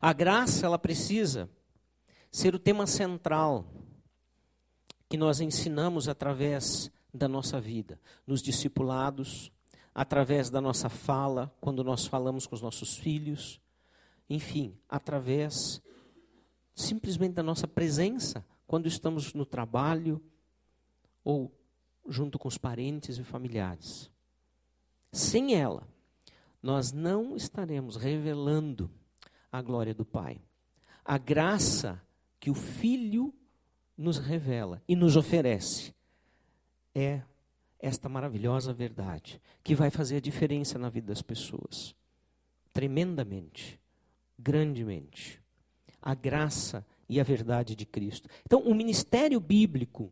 [0.00, 1.48] A graça, ela precisa
[2.32, 3.64] ser o tema central
[5.08, 9.52] que nós ensinamos através da nossa vida, nos discipulados,
[9.94, 13.60] através da nossa fala, quando nós falamos com os nossos filhos,
[14.28, 15.82] enfim, através
[16.74, 20.22] simplesmente da nossa presença, quando estamos no trabalho
[21.22, 21.54] ou
[22.08, 24.10] junto com os parentes e familiares.
[25.12, 25.86] Sem ela,
[26.62, 28.90] nós não estaremos revelando
[29.50, 30.40] a glória do Pai.
[31.04, 32.00] A graça
[32.40, 33.34] que o Filho
[33.96, 35.94] nos revela e nos oferece
[36.94, 37.22] é
[37.82, 41.94] esta maravilhosa verdade que vai fazer a diferença na vida das pessoas.
[42.72, 43.78] Tremendamente,
[44.38, 45.42] grandemente.
[46.00, 48.28] A graça e a verdade de Cristo.
[48.46, 50.10] Então, o ministério bíblico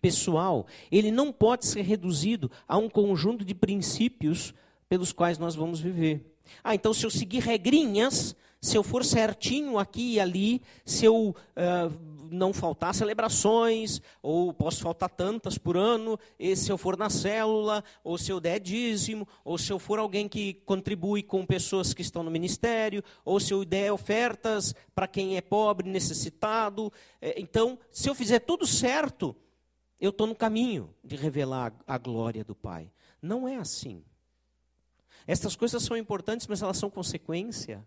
[0.00, 4.52] pessoal, ele não pode ser reduzido a um conjunto de princípios
[4.88, 6.34] pelos quais nós vamos viver.
[6.62, 11.28] Ah, então se eu seguir regrinhas, se eu for certinho aqui e ali, se eu
[11.28, 17.10] uh, não faltar celebrações, ou posso faltar tantas por ano, e se eu for na
[17.10, 21.92] célula, ou se eu der dízimo, ou se eu for alguém que contribui com pessoas
[21.92, 26.92] que estão no ministério, ou se eu der ofertas para quem é pobre, necessitado.
[27.20, 29.36] É, então, se eu fizer tudo certo,
[30.00, 32.90] eu estou no caminho de revelar a glória do Pai.
[33.20, 34.02] Não é assim.
[35.26, 37.86] Estas coisas são importantes, mas elas são consequência.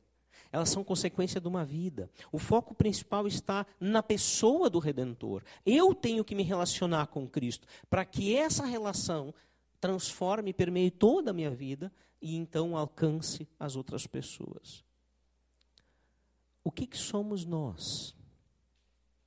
[0.55, 2.09] Elas são consequência de uma vida.
[2.31, 5.43] O foco principal está na pessoa do Redentor.
[5.65, 9.33] Eu tenho que me relacionar com Cristo para que essa relação
[9.81, 11.91] transforme permeie toda a minha vida
[12.21, 14.81] e então alcance as outras pessoas.
[16.63, 18.15] O que, que somos nós?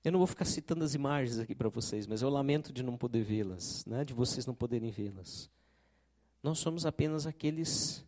[0.02, 2.96] Eu não vou ficar citando as imagens aqui para vocês, mas eu lamento de não
[2.96, 4.02] poder vê-las, né?
[4.02, 5.50] de vocês não poderem vê-las.
[6.42, 8.07] Nós somos apenas aqueles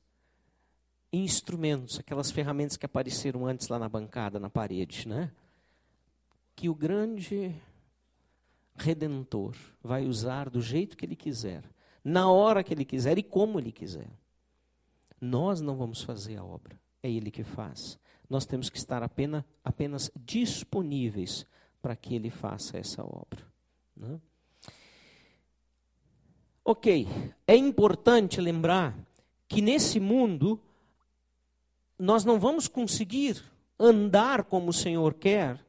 [1.13, 5.31] instrumentos, aquelas ferramentas que apareceram antes lá na bancada, na parede, né?
[6.55, 7.55] Que o grande
[8.77, 11.65] redentor vai usar do jeito que ele quiser,
[12.05, 14.11] na hora que ele quiser e como ele quiser.
[15.21, 17.99] Nós não vamos fazer a obra, é ele que faz.
[18.29, 21.45] Nós temos que estar apenas, apenas disponíveis
[21.83, 23.45] para que ele faça essa obra.
[23.97, 24.21] Né?
[26.65, 27.07] Ok,
[27.47, 28.97] é importante lembrar
[29.49, 30.61] que nesse mundo
[32.01, 33.45] nós não vamos conseguir
[33.79, 35.63] andar como o Senhor quer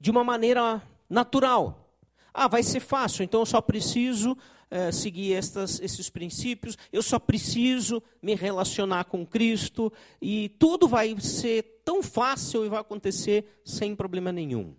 [0.00, 1.94] de uma maneira natural.
[2.32, 4.36] Ah, vai ser fácil, então eu só preciso
[4.70, 11.14] é, seguir estas, esses princípios, eu só preciso me relacionar com Cristo e tudo vai
[11.20, 14.74] ser tão fácil e vai acontecer sem problema nenhum.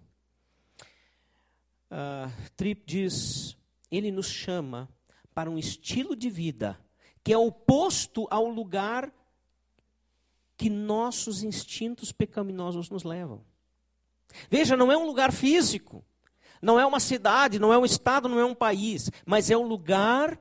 [1.91, 3.55] Uh, Tripp diz:
[3.91, 4.89] ele nos chama
[5.33, 6.77] para um estilo de vida
[7.23, 9.11] que é oposto ao lugar
[10.57, 13.43] que nossos instintos pecaminosos nos levam.
[14.49, 16.03] Veja, não é um lugar físico,
[16.61, 19.63] não é uma cidade, não é um estado, não é um país, mas é o
[19.63, 20.39] lugar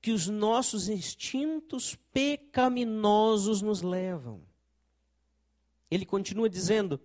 [0.00, 4.42] que os nossos instintos pecaminosos nos levam.
[5.90, 7.00] Ele continua dizendo: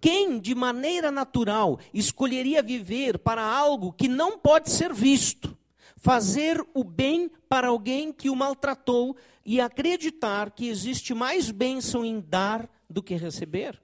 [0.00, 5.56] quem de maneira natural escolheria viver para algo que não pode ser visto,
[6.04, 12.20] fazer o bem para alguém que o maltratou e acreditar que existe mais bênção em
[12.20, 13.82] dar do que receber?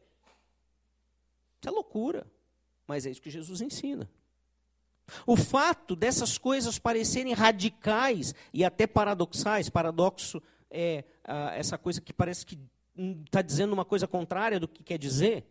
[1.59, 2.27] Isso é loucura,
[2.87, 4.07] mas é isso que Jesus ensina.
[5.27, 12.13] O fato dessas coisas parecerem radicais e até paradoxais, paradoxo é ah, essa coisa que
[12.13, 12.59] parece que
[13.25, 15.47] está dizendo uma coisa contrária do que quer dizer,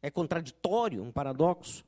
[0.00, 1.84] é contraditório, um paradoxo.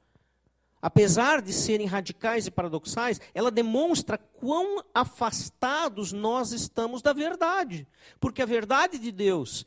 [0.87, 7.89] Apesar de serem radicais e paradoxais, ela demonstra quão afastados nós estamos da verdade.
[8.21, 9.67] Porque a verdade de Deus,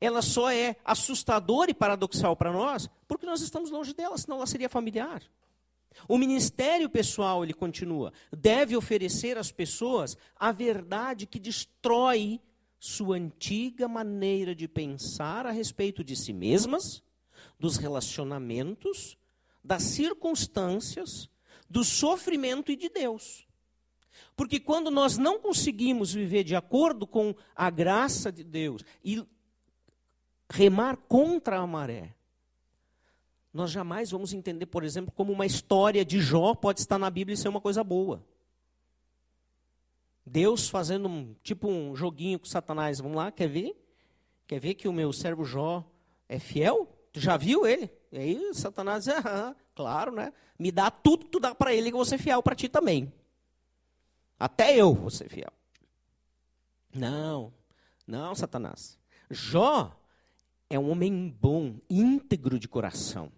[0.00, 4.46] ela só é assustadora e paradoxal para nós, porque nós estamos longe dela, senão ela
[4.46, 5.22] seria familiar.
[6.08, 12.40] O ministério pessoal, ele continua, deve oferecer às pessoas a verdade que destrói
[12.78, 17.02] sua antiga maneira de pensar a respeito de si mesmas
[17.58, 19.19] dos relacionamentos,
[19.62, 21.28] das circunstâncias,
[21.68, 23.46] do sofrimento e de Deus.
[24.36, 29.22] Porque quando nós não conseguimos viver de acordo com a graça de Deus e
[30.48, 32.14] remar contra a maré,
[33.52, 37.34] nós jamais vamos entender, por exemplo, como uma história de Jó pode estar na Bíblia
[37.34, 38.24] e ser uma coisa boa.
[40.24, 43.00] Deus fazendo um, tipo um joguinho com Satanás.
[43.00, 43.76] Vamos lá, quer ver?
[44.46, 45.84] Quer ver que o meu servo Jó
[46.28, 46.88] é fiel?
[47.12, 47.90] Tu já viu ele?
[48.12, 50.32] E aí Satanás diz, ah, claro, né?
[50.58, 52.68] Me dá tudo que tu dá para ele que eu vou ser fiel para ti
[52.68, 53.12] também.
[54.38, 55.52] Até eu vou ser fiel.
[56.94, 57.52] Não,
[58.06, 58.98] não, Satanás.
[59.30, 59.96] Jó
[60.68, 63.30] é um homem bom, íntegro de coração.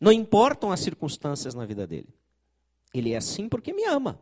[0.00, 2.08] Não importam as circunstâncias na vida dele.
[2.92, 4.18] Ele é assim porque me ama.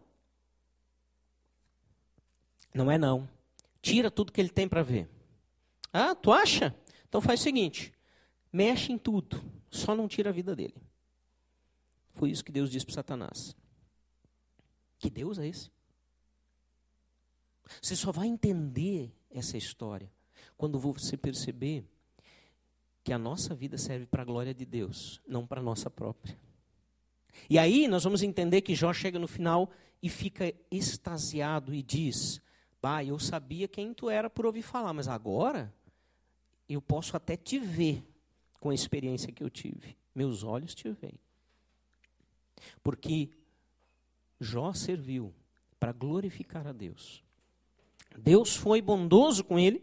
[2.75, 3.29] Não é não.
[3.81, 5.09] Tira tudo que ele tem para ver.
[5.93, 6.75] Ah, tu acha?
[7.09, 7.93] Então faz o seguinte:
[8.53, 10.77] mexe em tudo, só não tira a vida dele.
[12.15, 13.57] Foi isso que Deus disse para Satanás.
[14.99, 15.71] Que Deus é esse?
[17.81, 20.11] Você só vai entender essa história
[20.57, 21.85] quando você perceber
[23.05, 26.39] que a nossa vida serve para a glória de Deus, não para a nossa própria.
[27.49, 29.71] E aí nós vamos entender que Jó chega no final
[30.03, 32.41] e fica extasiado e diz:
[32.83, 35.73] Bah, eu sabia quem tu era por ouvir falar, mas agora
[36.69, 38.05] eu posso até te ver
[38.61, 39.97] com a experiência que eu tive.
[40.15, 41.19] Meus olhos te veem.
[42.83, 43.31] Porque
[44.41, 45.33] Jó serviu
[45.79, 47.23] para glorificar a Deus.
[48.17, 49.83] Deus foi bondoso com ele,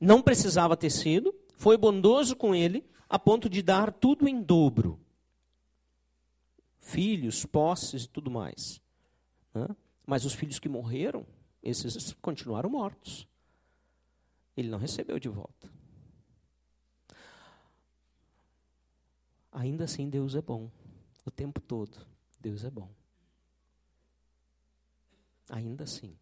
[0.00, 5.00] não precisava ter sido, foi bondoso com ele a ponto de dar tudo em dobro.
[6.78, 8.80] Filhos, posses e tudo mais.
[9.54, 9.68] Né?
[10.06, 11.26] Mas os filhos que morreram,
[11.62, 13.26] esses continuaram mortos.
[14.56, 15.70] Ele não recebeu de volta.
[19.52, 20.70] Ainda assim, Deus é bom.
[21.24, 22.04] o tempo todo,
[22.40, 22.90] Deus é bom.
[25.48, 26.16] Ainda assim.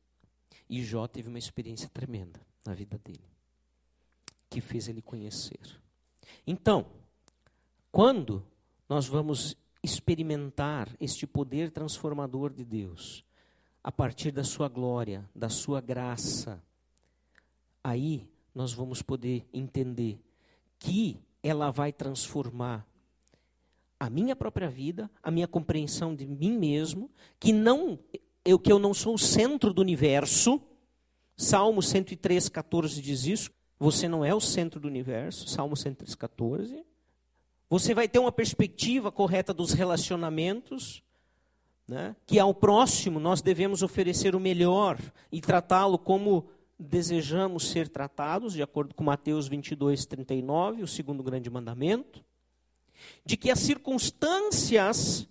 [0.68, 3.24] E Jó teve uma experiência tremenda na vida dele,
[4.48, 5.80] que fez ele conhecer.
[6.46, 6.86] Então,
[7.90, 8.44] quando
[8.88, 13.24] nós vamos experimentar este poder transformador de Deus,
[13.82, 16.62] a partir da sua glória, da sua graça,
[17.82, 20.20] aí nós vamos poder entender
[20.78, 22.86] que ela vai transformar
[23.98, 27.98] a minha própria vida, a minha compreensão de mim mesmo, que não
[28.44, 30.60] eu que eu não sou o centro do universo.
[31.36, 33.50] Salmo 103, 14 diz isso.
[33.78, 35.48] Você não é o centro do universo.
[35.48, 36.84] Salmo 103, 14.
[37.68, 41.02] Você vai ter uma perspectiva correta dos relacionamentos,
[41.86, 42.16] né?
[42.26, 44.98] que ao próximo nós devemos oferecer o melhor
[45.30, 46.48] e tratá-lo como
[46.80, 52.24] desejamos ser tratados, de acordo com Mateus 22, 39, o segundo grande mandamento,
[53.24, 55.28] de que as circunstâncias,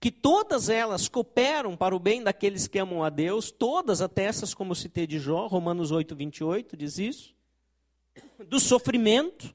[0.00, 4.54] que todas elas cooperam para o bem daqueles que amam a Deus, todas até essas,
[4.54, 7.34] como citei de Jó, Romanos 8, 28 diz isso,
[8.48, 9.54] do sofrimento,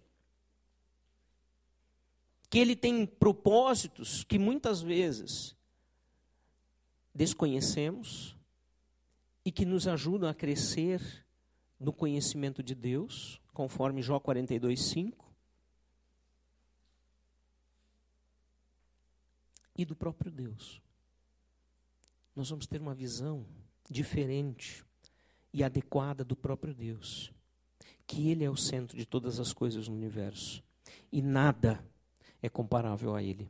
[2.48, 5.56] que ele tem propósitos que muitas vezes
[7.14, 8.35] desconhecemos,
[9.46, 11.00] e que nos ajudam a crescer
[11.80, 15.24] no conhecimento de Deus, conforme Jó 42, 5.
[19.78, 20.82] E do próprio Deus.
[22.36, 23.46] Nós vamos ter uma visão
[23.90, 24.84] diferente
[25.54, 27.32] e adequada do próprio Deus.
[28.08, 30.64] Que Ele é o centro de todas as coisas no universo.
[31.12, 31.86] E nada
[32.42, 33.48] é comparável a Ele.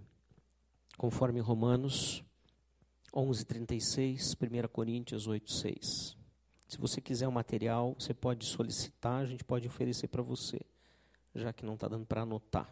[0.98, 2.25] Conforme Romanos
[3.16, 6.18] 11:36, 1 Coríntios 8:6.
[6.68, 10.60] Se você quiser o um material, você pode solicitar, a gente pode oferecer para você,
[11.34, 12.70] já que não está dando para anotar.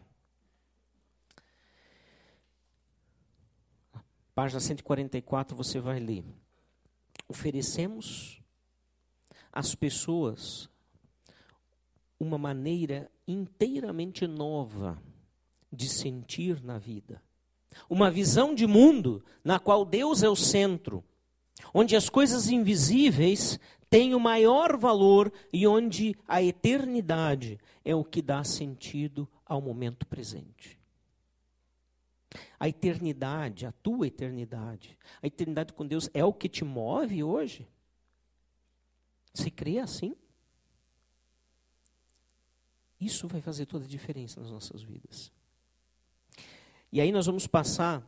[4.36, 6.26] Página 144 você vai ler.
[7.28, 8.42] Oferecemos
[9.52, 10.70] às pessoas
[12.20, 15.02] uma maneira inteiramente nova
[15.72, 17.22] de sentir na vida
[17.90, 21.04] uma visão de mundo na qual Deus é o centro,
[21.74, 23.60] onde as coisas invisíveis
[23.90, 30.06] têm o maior valor e onde a eternidade é o que dá sentido ao momento
[30.08, 30.80] presente.
[32.60, 37.68] A eternidade, a tua eternidade, a eternidade com Deus é o que te move hoje?
[39.34, 40.16] Se crê assim?
[43.00, 45.32] Isso vai fazer toda a diferença nas nossas vidas.
[46.94, 48.08] E aí nós vamos passar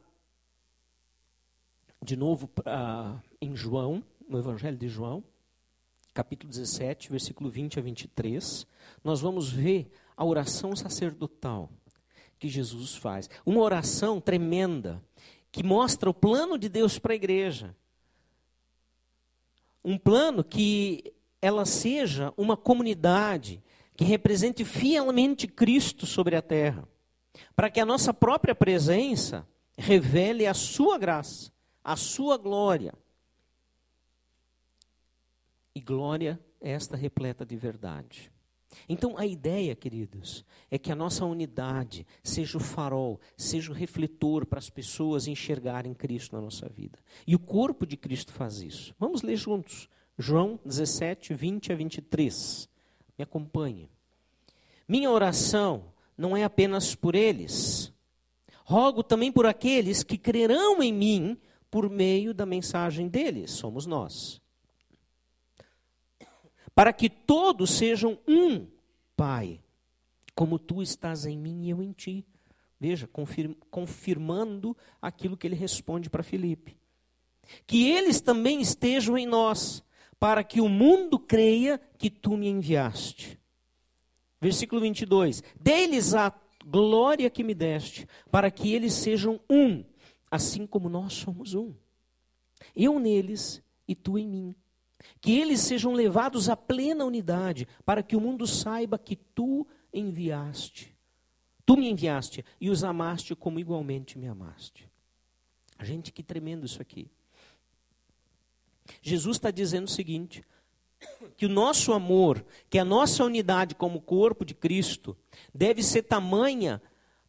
[2.03, 5.23] de novo pra, em João, no Evangelho de João,
[6.13, 8.67] capítulo 17, versículo 20 a 23.
[9.03, 11.67] Nós vamos ver a oração sacerdotal
[12.37, 13.27] que Jesus faz.
[13.43, 15.01] Uma oração tremenda
[15.51, 17.75] que mostra o plano de Deus para a igreja.
[19.83, 23.63] Um plano que ela seja uma comunidade
[23.95, 26.87] que represente fielmente Cristo sobre a terra
[27.55, 31.51] para que a nossa própria presença revele a sua graça,
[31.83, 32.93] a sua glória.
[35.73, 38.31] E glória é esta repleta de verdade.
[38.89, 44.45] Então a ideia, queridos, é que a nossa unidade seja o farol, seja o refletor
[44.45, 46.99] para as pessoas enxergarem Cristo na nossa vida.
[47.25, 48.93] E o corpo de Cristo faz isso.
[48.99, 49.89] Vamos ler juntos.
[50.17, 52.69] João 17, 20 a 23.
[53.17, 53.89] Me acompanhe.
[54.87, 57.93] Minha oração não é apenas por eles.
[58.63, 61.37] Rogo também por aqueles que crerão em mim
[61.69, 64.41] por meio da mensagem deles, somos nós.
[66.73, 68.67] Para que todos sejam um,
[69.15, 69.61] Pai,
[70.35, 72.25] como tu estás em mim e eu em ti.
[72.77, 73.09] Veja,
[73.71, 76.77] confirmando aquilo que ele responde para Filipe.
[77.65, 79.83] Que eles também estejam em nós,
[80.19, 83.39] para que o mundo creia que tu me enviaste.
[84.39, 85.43] Versículo 22.
[85.59, 86.33] Dê-lhes a
[86.65, 89.83] glória que me deste, para que eles sejam um,
[90.29, 91.73] assim como nós somos um.
[92.75, 94.55] Eu neles e tu em mim.
[95.21, 100.95] Que eles sejam levados à plena unidade, para que o mundo saiba que tu enviaste.
[101.65, 104.89] Tu me enviaste e os amaste como igualmente me amaste.
[105.81, 107.09] Gente, que tremendo isso aqui.
[109.01, 110.43] Jesus está dizendo o seguinte:
[111.35, 115.17] que o nosso amor, que a nossa unidade como corpo de Cristo,
[115.53, 116.81] deve ser tamanha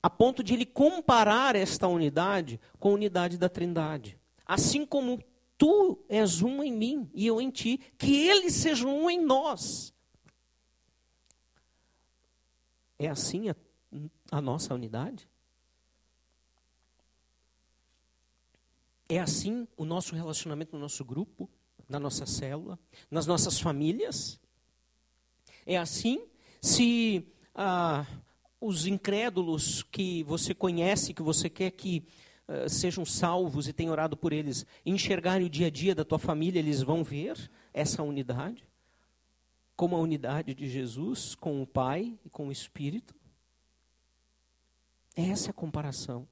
[0.02, 4.18] a ponto de ele comparar esta unidade com a unidade da Trindade.
[4.46, 5.20] Assim como
[5.58, 9.92] tu és um em mim e eu em ti, que eles sejam um em nós.
[12.98, 13.56] É assim a,
[14.30, 15.28] a nossa unidade?
[19.08, 21.48] É assim o nosso relacionamento no nosso grupo,
[21.88, 22.78] na nossa célula,
[23.10, 24.40] nas nossas famílias?
[25.64, 26.26] É assim
[26.60, 28.06] se ah,
[28.60, 32.04] os incrédulos que você conhece, que você quer que
[32.48, 36.18] uh, sejam salvos e tem orado por eles, enxergarem o dia a dia da tua
[36.18, 38.66] família, eles vão ver essa unidade?
[39.76, 43.14] Como a unidade de Jesus com o Pai e com o Espírito?
[45.14, 46.26] Essa é a comparação.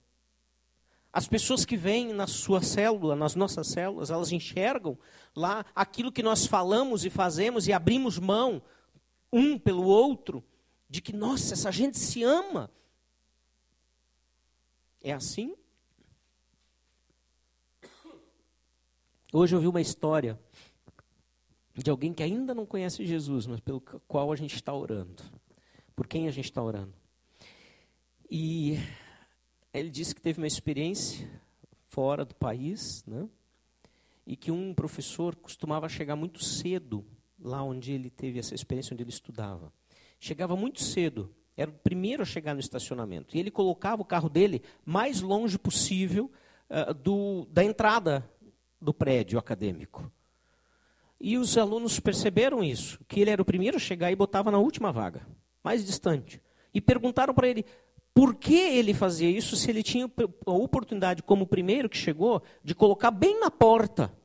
[1.15, 4.99] As pessoas que vêm na sua célula, nas nossas células, elas enxergam
[5.37, 8.61] lá aquilo que nós falamos e fazemos e abrimos mão
[9.33, 10.43] um pelo outro,
[10.91, 12.69] de que, nossa, essa gente se ama.
[15.01, 15.55] É assim?
[19.33, 20.37] Hoje eu vi uma história
[21.77, 25.23] de alguém que ainda não conhece Jesus, mas pelo qual a gente está orando.
[25.95, 26.93] Por quem a gente está orando.
[28.29, 28.81] E
[29.75, 31.29] ele disse que teve uma experiência
[31.89, 33.29] fora do país, né?
[34.27, 37.05] E que um professor costumava chegar muito cedo
[37.39, 39.73] lá onde ele teve essa experiência, onde ele estudava.
[40.19, 43.37] Chegava muito cedo, era o primeiro a chegar no estacionamento.
[43.37, 46.31] E ele colocava o carro dele mais longe possível
[46.71, 48.29] uh, do, da entrada
[48.81, 50.11] do prédio acadêmico.
[51.21, 54.59] E os alunos perceberam isso, que ele era o primeiro a chegar e botava na
[54.59, 55.27] última vaga,
[55.63, 56.41] mais distante.
[56.73, 57.65] E perguntaram para ele
[58.15, 60.09] por que ele fazia isso se ele tinha
[60.47, 64.17] a oportunidade, como o primeiro que chegou, de colocar bem na porta.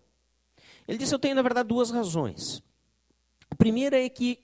[0.87, 2.61] Ele disse: Eu tenho, na verdade, duas razões.
[3.49, 4.39] A primeira é que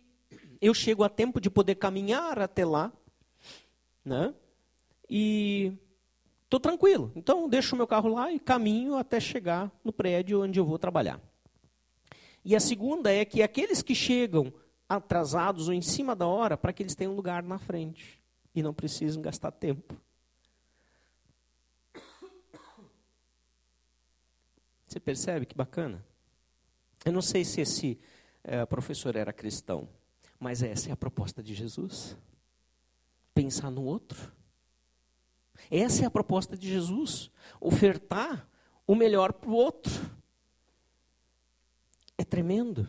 [0.60, 2.92] eu chego a tempo de poder caminhar até lá,
[4.04, 4.34] né?
[5.08, 5.74] E
[6.46, 7.12] estou tranquilo.
[7.16, 10.80] Então, deixo o meu carro lá e caminho até chegar no prédio onde eu vou
[10.80, 11.22] trabalhar.
[12.44, 14.52] E a segunda é que aqueles que chegam
[14.90, 18.25] atrasados ou em cima da hora, para que eles tenham lugar na frente
[18.56, 19.96] e não precisem gastar tempo.
[24.88, 26.04] Você percebe que bacana?
[27.04, 28.00] Eu não sei se esse
[28.42, 29.90] é, professor era cristão,
[30.40, 32.18] mas essa é a proposta de Jesus.
[33.34, 34.32] Pensar no outro.
[35.70, 37.30] Essa é a proposta de Jesus.
[37.60, 38.48] Ofertar
[38.88, 39.92] o melhor para o outro.
[42.18, 42.88] É tremendo.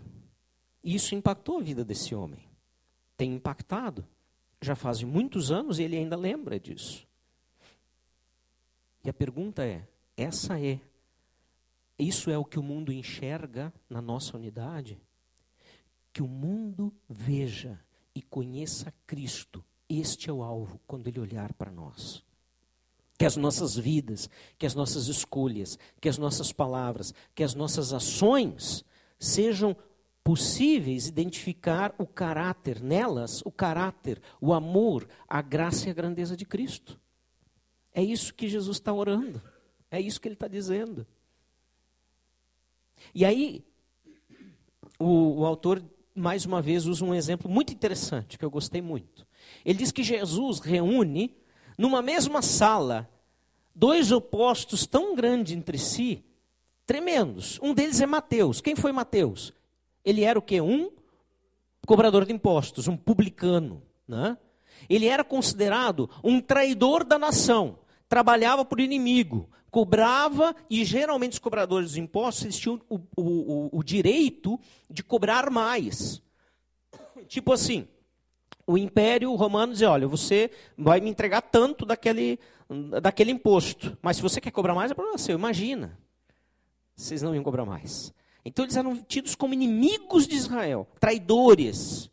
[0.84, 2.48] E isso impactou a vida desse homem.
[3.16, 4.06] Tem impactado.
[4.60, 7.06] Já faz muitos anos e ele ainda lembra disso.
[9.04, 9.86] E a pergunta é:
[10.16, 10.80] essa é,
[11.98, 15.00] isso é o que o mundo enxerga na nossa unidade?
[16.12, 17.78] Que o mundo veja
[18.14, 19.64] e conheça Cristo.
[19.88, 22.24] Este é o alvo quando ele olhar para nós.
[23.18, 24.28] Que as nossas vidas,
[24.58, 28.84] que as nossas escolhas, que as nossas palavras, que as nossas ações
[29.18, 29.76] sejam
[30.26, 36.44] possíveis identificar o caráter nelas, o caráter, o amor, a graça e a grandeza de
[36.44, 36.98] Cristo.
[37.94, 39.40] É isso que Jesus está orando.
[39.88, 41.06] É isso que ele está dizendo.
[43.14, 43.64] E aí,
[44.98, 45.80] o, o, autor,
[46.12, 49.24] mais uma vez, usa um exemplo muito interessante, que eu gostei muito.
[49.64, 51.36] Ele diz que Jesus reúne,
[51.78, 53.08] numa mesma sala,
[53.72, 56.24] dois opostos tão grandes entre si,
[56.84, 57.60] tremendos.
[57.62, 58.60] Um deles é Mateus.
[58.60, 59.54] Quem foi Mateus?
[60.06, 60.60] Ele era o quê?
[60.60, 60.92] Um
[61.84, 63.82] cobrador de impostos, um publicano.
[64.06, 64.38] Né?
[64.88, 71.92] Ele era considerado um traidor da nação, trabalhava por inimigo, cobrava, e geralmente os cobradores
[71.92, 76.22] de impostos eles tinham o, o, o, direito de cobrar mais.
[77.26, 77.88] Tipo assim,
[78.64, 82.38] o Império Romano dizia: olha, você vai me entregar tanto daquele,
[83.02, 85.36] daquele imposto, mas se você quer cobrar mais, é problema seu.
[85.36, 85.98] Imagina,
[86.94, 88.14] vocês não iam cobrar mais.
[88.46, 92.08] Então eles eram tidos como inimigos de Israel, traidores.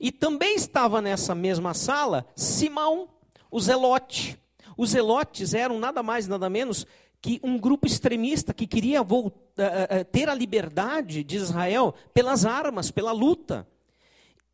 [0.00, 3.10] E também estava nessa mesma sala Simão,
[3.50, 4.38] o Zelote.
[4.74, 6.86] Os Zelotes eram nada mais, nada menos
[7.20, 12.46] que um grupo extremista que queria voltar, uh, uh, ter a liberdade de Israel pelas
[12.46, 13.68] armas, pela luta.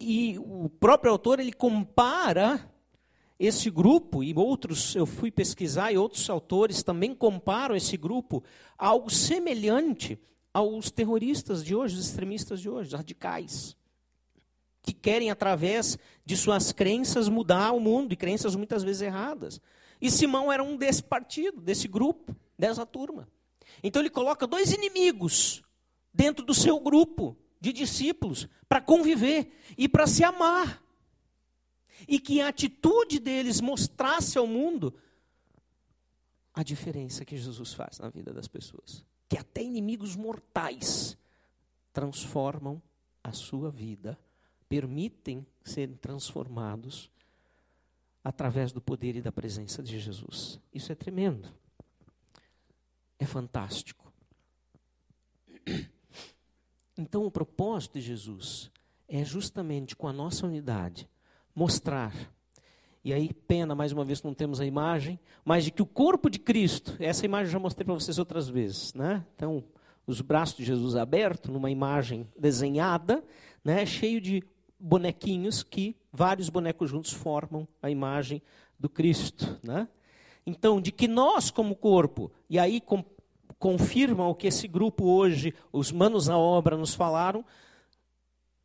[0.01, 2.69] E o próprio autor ele compara
[3.39, 8.43] esse grupo e outros eu fui pesquisar e outros autores também comparam esse grupo
[8.77, 10.19] a algo semelhante
[10.57, 13.77] aos terroristas de hoje, os extremistas de hoje, os radicais,
[14.81, 19.61] que querem, através de suas crenças, mudar o mundo, e crenças muitas vezes erradas.
[20.01, 23.29] E Simão era um desse partido, desse grupo, dessa turma.
[23.83, 25.63] Então ele coloca dois inimigos
[26.11, 30.83] dentro do seu grupo de discípulos para conviver e para se amar.
[32.09, 34.95] E que a atitude deles mostrasse ao mundo
[36.55, 41.17] a diferença que Jesus faz na vida das pessoas que até inimigos mortais
[41.93, 42.81] transformam
[43.23, 44.19] a sua vida,
[44.69, 47.11] permitem serem transformados
[48.23, 50.61] através do poder e da presença de Jesus.
[50.73, 51.49] Isso é tremendo.
[53.19, 54.13] É fantástico.
[56.99, 58.71] Então, o propósito de Jesus
[59.07, 61.07] é justamente com a nossa unidade
[61.55, 62.11] mostrar.
[63.07, 66.29] E aí, pena, mais uma vez, não temos a imagem, mas de que o corpo
[66.29, 69.25] de Cristo, essa imagem eu já mostrei para vocês outras vezes, né?
[69.37, 69.63] Então,
[70.05, 73.23] os braços de Jesus abertos, numa imagem desenhada,
[73.65, 74.43] né, cheio de
[74.77, 78.43] bonequinhos que vários bonecos juntos formam a imagem
[78.77, 79.87] do Cristo, né?
[80.45, 83.05] Então, de que nós como corpo, e aí com,
[83.57, 87.45] confirma o que esse grupo hoje, os manos à obra nos falaram,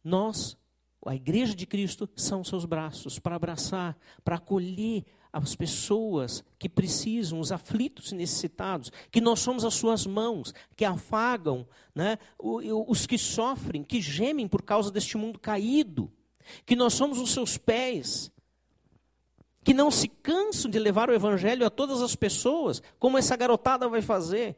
[0.04, 0.58] nós,
[1.06, 7.40] a igreja de Cristo, são seus braços para abraçar, para acolher as pessoas que precisam,
[7.40, 13.18] os aflitos e necessitados, que nós somos as suas mãos, que afagam né, os que
[13.18, 16.12] sofrem, que gemem por causa deste mundo caído,
[16.66, 18.32] que nós somos os seus pés,
[19.64, 23.88] que não se cansam de levar o evangelho a todas as pessoas, como essa garotada
[23.88, 24.58] vai fazer.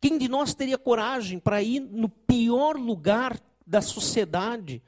[0.00, 4.82] Quem de nós teria coragem para ir no pior lugar da sociedade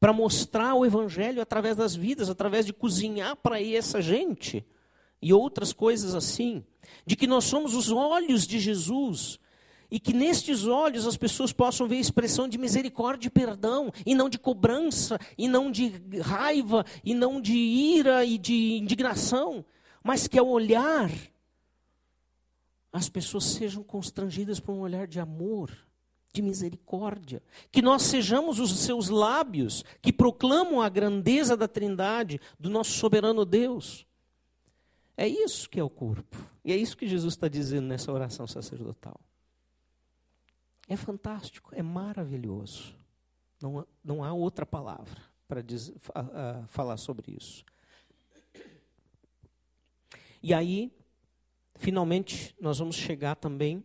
[0.00, 4.64] para mostrar o evangelho através das vidas, através de cozinhar para essa gente
[5.20, 6.64] e outras coisas assim,
[7.04, 9.40] de que nós somos os olhos de Jesus
[9.90, 14.14] e que nestes olhos as pessoas possam ver a expressão de misericórdia e perdão, e
[14.14, 19.64] não de cobrança, e não de raiva, e não de ira e de indignação,
[20.02, 21.10] mas que ao olhar
[22.92, 25.70] as pessoas sejam constrangidas por um olhar de amor
[26.38, 27.42] de misericórdia.
[27.70, 33.44] Que nós sejamos os seus lábios que proclamam a grandeza da Trindade, do nosso soberano
[33.44, 34.06] Deus.
[35.16, 36.36] É isso que é o corpo.
[36.64, 39.18] E é isso que Jesus está dizendo nessa oração sacerdotal.
[40.86, 42.94] É fantástico, é maravilhoso.
[43.60, 45.64] Não, não há outra palavra para
[46.68, 47.64] falar sobre isso.
[50.40, 50.92] E aí,
[51.74, 53.82] finalmente, nós vamos chegar também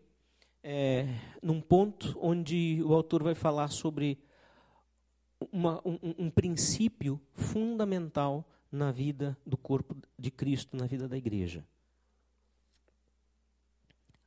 [0.64, 1.06] é,
[1.42, 4.18] num ponto onde o autor vai falar sobre
[5.52, 11.66] uma, um, um princípio fundamental na vida do corpo de Cristo, na vida da igreja.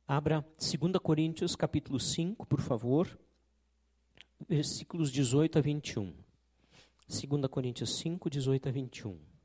[0.07, 3.19] Abra 2 Coríntios capítulo 5, por favor,
[4.47, 6.13] versículos 18 a 21.
[7.09, 9.36] 2 Coríntios 5, 18 a 21.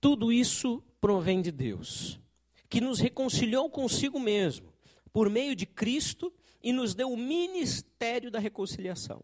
[0.00, 2.20] Tudo isso provém de Deus,
[2.68, 4.72] que nos reconciliou consigo mesmo,
[5.12, 6.32] por meio de Cristo,
[6.62, 9.22] e nos deu o ministério da reconciliação.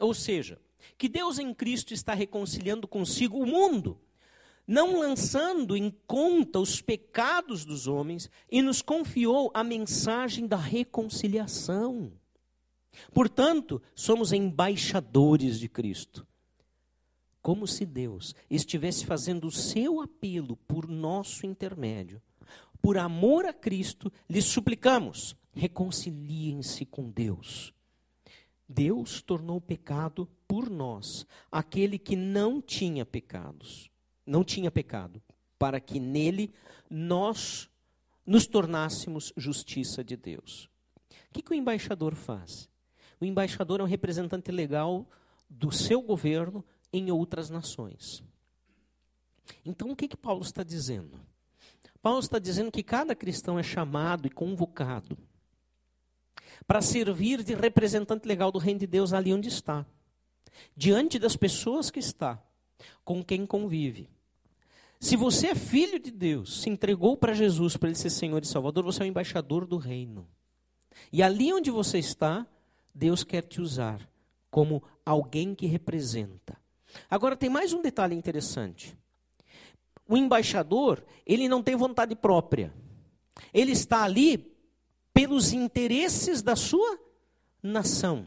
[0.00, 0.60] Ou seja,
[0.96, 4.00] que Deus em Cristo está reconciliando consigo o mundo,
[4.66, 12.12] não lançando em conta os pecados dos homens, e nos confiou a mensagem da reconciliação.
[13.12, 16.26] Portanto, somos embaixadores de Cristo
[17.42, 22.22] como se Deus estivesse fazendo o seu apelo por nosso intermédio.
[22.80, 27.74] Por amor a Cristo, lhes suplicamos: reconciliem-se com Deus.
[28.68, 33.90] Deus tornou pecado por nós, aquele que não tinha pecados,
[34.24, 35.22] não tinha pecado,
[35.58, 36.54] para que nele
[36.88, 37.68] nós
[38.24, 40.70] nos tornássemos justiça de Deus.
[41.28, 42.68] O que, que o embaixador faz?
[43.20, 45.08] O embaixador é um representante legal
[45.48, 48.22] do seu governo em outras nações.
[49.64, 51.18] Então, o que, que Paulo está dizendo?
[52.00, 55.16] Paulo está dizendo que cada cristão é chamado e convocado
[56.66, 59.86] para servir de representante legal do reino de Deus ali onde está,
[60.76, 62.42] diante das pessoas que está,
[63.04, 64.08] com quem convive.
[65.00, 68.46] Se você é filho de Deus, se entregou para Jesus para ele ser Senhor e
[68.46, 70.28] Salvador, você é o embaixador do reino.
[71.12, 72.46] E ali onde você está,
[72.94, 74.08] Deus quer te usar
[74.50, 76.61] como alguém que representa
[77.10, 78.96] Agora tem mais um detalhe interessante.
[80.08, 82.72] O embaixador, ele não tem vontade própria.
[83.52, 84.52] Ele está ali
[85.12, 86.98] pelos interesses da sua
[87.62, 88.26] nação.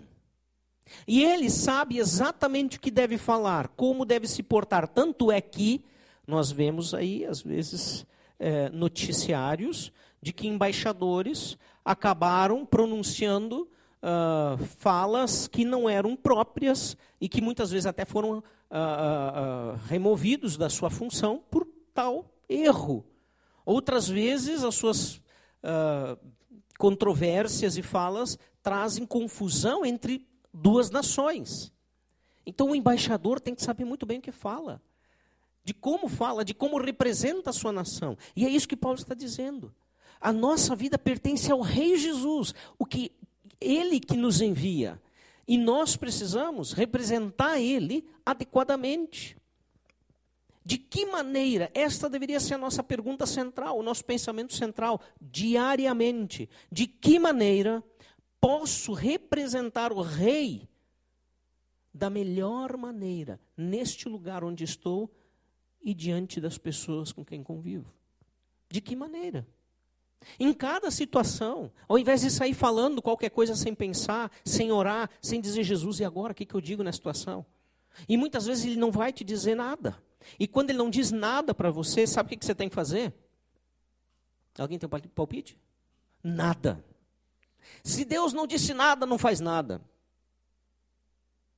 [1.07, 4.87] E ele sabe exatamente o que deve falar, como deve se portar.
[4.87, 5.83] Tanto é que
[6.27, 8.05] nós vemos aí, às vezes,
[8.39, 9.91] é, noticiários
[10.21, 13.69] de que embaixadores acabaram pronunciando
[14.05, 20.55] uh, falas que não eram próprias e que muitas vezes até foram uh, uh, removidos
[20.55, 23.03] da sua função por tal erro.
[23.65, 25.23] Outras vezes as suas
[26.77, 31.73] controvérsias e falas trazem confusão entre duas nações.
[32.45, 34.79] Então o embaixador tem que saber muito bem o que fala,
[35.63, 38.15] de como fala, de como representa a sua nação.
[38.35, 39.73] E é isso que Paulo está dizendo.
[40.21, 42.53] A nossa vida pertence ao Rei Jesus.
[42.77, 43.11] O que
[43.59, 45.01] Ele que nos envia.
[45.47, 49.37] E nós precisamos representar Ele adequadamente.
[50.65, 51.69] De que maneira?
[51.75, 56.49] Esta deveria ser a nossa pergunta central, o nosso pensamento central, diariamente.
[56.71, 57.83] De que maneira
[58.41, 60.67] posso representar o Rei
[61.93, 65.09] da melhor maneira neste lugar onde estou
[65.83, 67.93] e diante das pessoas com quem convivo?
[68.67, 69.47] De que maneira?
[70.39, 75.39] Em cada situação, ao invés de sair falando qualquer coisa sem pensar, sem orar, sem
[75.39, 77.45] dizer Jesus, e agora o que, que eu digo na situação?
[78.09, 80.01] E muitas vezes ele não vai te dizer nada.
[80.39, 82.75] E quando ele não diz nada para você, sabe o que, que você tem que
[82.75, 83.13] fazer?
[84.57, 85.57] Alguém tem um palpite?
[86.23, 86.83] Nada.
[87.83, 89.81] Se Deus não disse nada, não faz nada.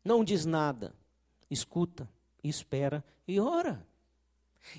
[0.03, 0.93] Não diz nada.
[1.49, 2.09] Escuta,
[2.43, 3.85] espera e ora.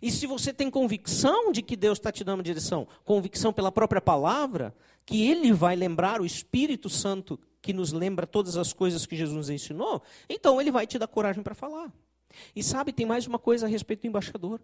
[0.03, 4.01] E se você tem convicção de que Deus está te dando direção, convicção pela própria
[4.01, 4.75] palavra,
[5.05, 9.51] que Ele vai lembrar, o Espírito Santo que nos lembra todas as coisas que Jesus
[9.51, 11.93] ensinou, então Ele vai te dar coragem para falar.
[12.55, 14.61] E sabe, tem mais uma coisa a respeito do embaixador.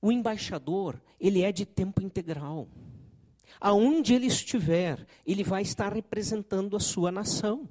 [0.00, 2.68] O embaixador, ele é de tempo integral.
[3.60, 7.68] Aonde ele estiver, ele vai estar representando a sua nação.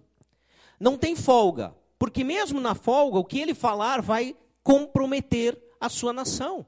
[0.80, 6.14] Não tem folga, porque mesmo na folga, o que ele falar vai comprometer a sua
[6.14, 6.66] nação.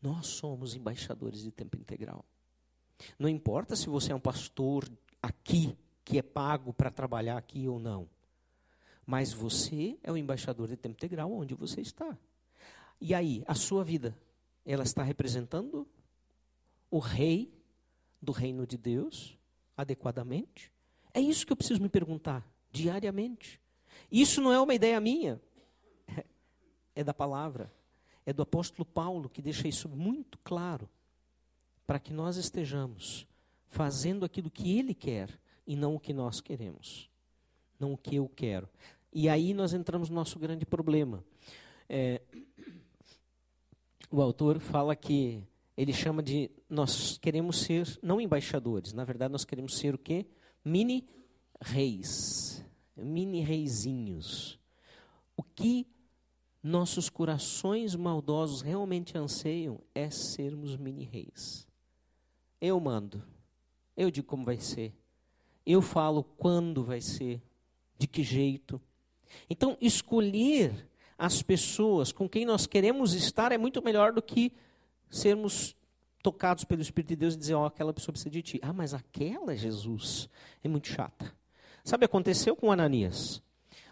[0.00, 2.24] Nós somos embaixadores de tempo integral.
[3.18, 4.88] Não importa se você é um pastor
[5.22, 8.08] aqui, que é pago para trabalhar aqui ou não.
[9.06, 12.18] Mas você é o embaixador de tempo integral onde você está.
[13.00, 14.16] E aí, a sua vida,
[14.64, 15.86] ela está representando
[16.90, 17.52] o rei
[18.20, 19.38] do reino de Deus
[19.76, 20.72] adequadamente?
[21.12, 23.60] É isso que eu preciso me perguntar diariamente.
[24.10, 25.40] Isso não é uma ideia minha
[26.94, 27.72] é da palavra,
[28.24, 30.88] é do apóstolo Paulo que deixa isso muito claro,
[31.86, 33.26] para que nós estejamos
[33.66, 35.28] fazendo aquilo que ele quer
[35.66, 37.10] e não o que nós queremos,
[37.78, 38.68] não o que eu quero.
[39.12, 41.24] E aí nós entramos no nosso grande problema.
[41.88, 42.22] É,
[44.10, 45.42] o autor fala que
[45.76, 50.26] ele chama de nós queremos ser não embaixadores, na verdade nós queremos ser o quê?
[50.64, 51.06] Mini
[51.60, 52.64] reis,
[52.96, 54.58] mini reizinhos.
[55.36, 55.86] O que
[56.64, 61.68] nossos corações maldosos realmente anseiam é sermos mini-reis.
[62.58, 63.22] Eu mando,
[63.94, 64.94] eu digo como vai ser,
[65.66, 67.42] eu falo quando vai ser,
[67.98, 68.80] de que jeito.
[69.48, 70.88] Então, escolher
[71.18, 74.50] as pessoas com quem nós queremos estar é muito melhor do que
[75.10, 75.76] sermos
[76.22, 78.60] tocados pelo Espírito de Deus e dizer, ó, oh, aquela pessoa precisa de ti.
[78.62, 80.30] Ah, mas aquela, Jesus,
[80.62, 81.30] é muito chata.
[81.84, 83.42] Sabe, aconteceu com Ananias.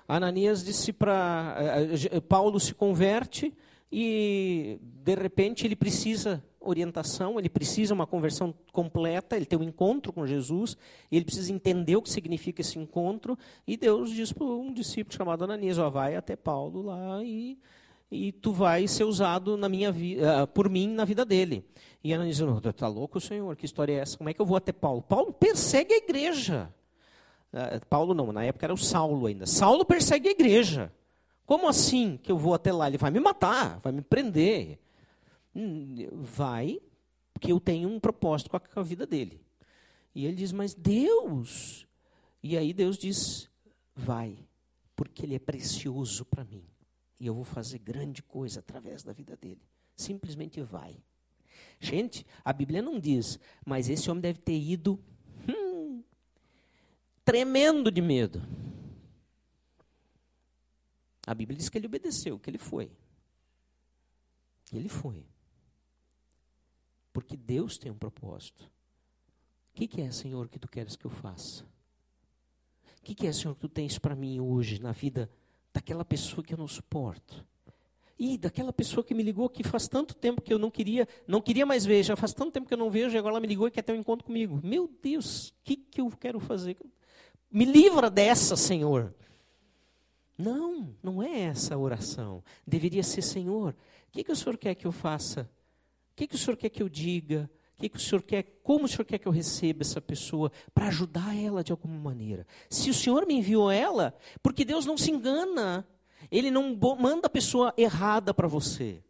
[0.07, 1.57] Ananias disse para.
[1.59, 3.55] Eh, eh, Paulo se converte
[3.91, 10.13] e, de repente, ele precisa orientação, ele precisa uma conversão completa, ele tem um encontro
[10.13, 10.77] com Jesus,
[11.11, 13.37] ele precisa entender o que significa esse encontro,
[13.67, 17.59] e Deus diz para um discípulo chamado Ananias, ó, vai até Paulo lá e,
[18.11, 21.65] e tu vai ser usado na minha vida, por mim na vida dele.
[22.03, 24.17] E Ananias diz, está louco, Senhor, que história é essa?
[24.17, 25.03] Como é que eu vou até Paulo?
[25.03, 26.73] Paulo persegue a igreja.
[27.53, 29.47] Ah, Paulo não, na época era o Saulo ainda.
[29.47, 30.93] Saulo persegue a igreja.
[31.45, 32.89] Como assim que eu vou até lá?
[32.89, 34.79] Ele vai me matar, vai me prender.
[35.55, 36.81] Hum, vai,
[37.33, 39.45] porque eu tenho um propósito com a, com a vida dele.
[40.15, 41.87] E ele diz, mas Deus.
[42.43, 43.51] E aí Deus diz,
[43.95, 44.39] vai,
[44.97, 46.65] porque ele é precioso para mim.
[47.21, 49.61] E eu vou fazer grande coisa através da vida dele.
[49.95, 50.97] Simplesmente vai.
[51.79, 54.99] Gente, a Bíblia não diz, mas esse homem deve ter ido
[57.25, 58.43] tremendo de medo.
[61.27, 62.91] A Bíblia diz que ele obedeceu, que ele foi.
[64.73, 65.25] Ele foi.
[67.13, 68.65] Porque Deus tem um propósito.
[69.71, 71.65] O que, que, é, Senhor, que tu queres que eu faça?
[72.99, 75.31] O que, que é, Senhor, que tu tens para mim hoje, na vida
[75.73, 77.47] daquela pessoa que eu não suporto?
[78.19, 81.41] E daquela pessoa que me ligou que faz tanto tempo que eu não queria, não
[81.41, 83.49] queria mais ver, já faz tanto tempo que eu não vejo, e agora ela me
[83.49, 84.61] ligou e quer ter um encontro comigo.
[84.63, 86.77] Meu Deus, o que, que eu quero fazer?
[87.53, 89.15] Me livra dessa, Senhor.
[90.39, 92.43] Não, não é essa a oração.
[92.67, 93.77] Deveria ser, Senhor,
[94.09, 95.49] o que, que o Senhor quer que eu faça?
[96.13, 97.51] O que, que o Senhor quer que eu diga?
[97.77, 100.51] O que, que o Senhor quer, como o Senhor quer que eu receba essa pessoa
[100.73, 102.47] para ajudar ela de alguma maneira?
[102.71, 105.87] Se o Senhor me enviou ela, porque Deus não se engana,
[106.31, 109.03] Ele não manda a pessoa errada para você.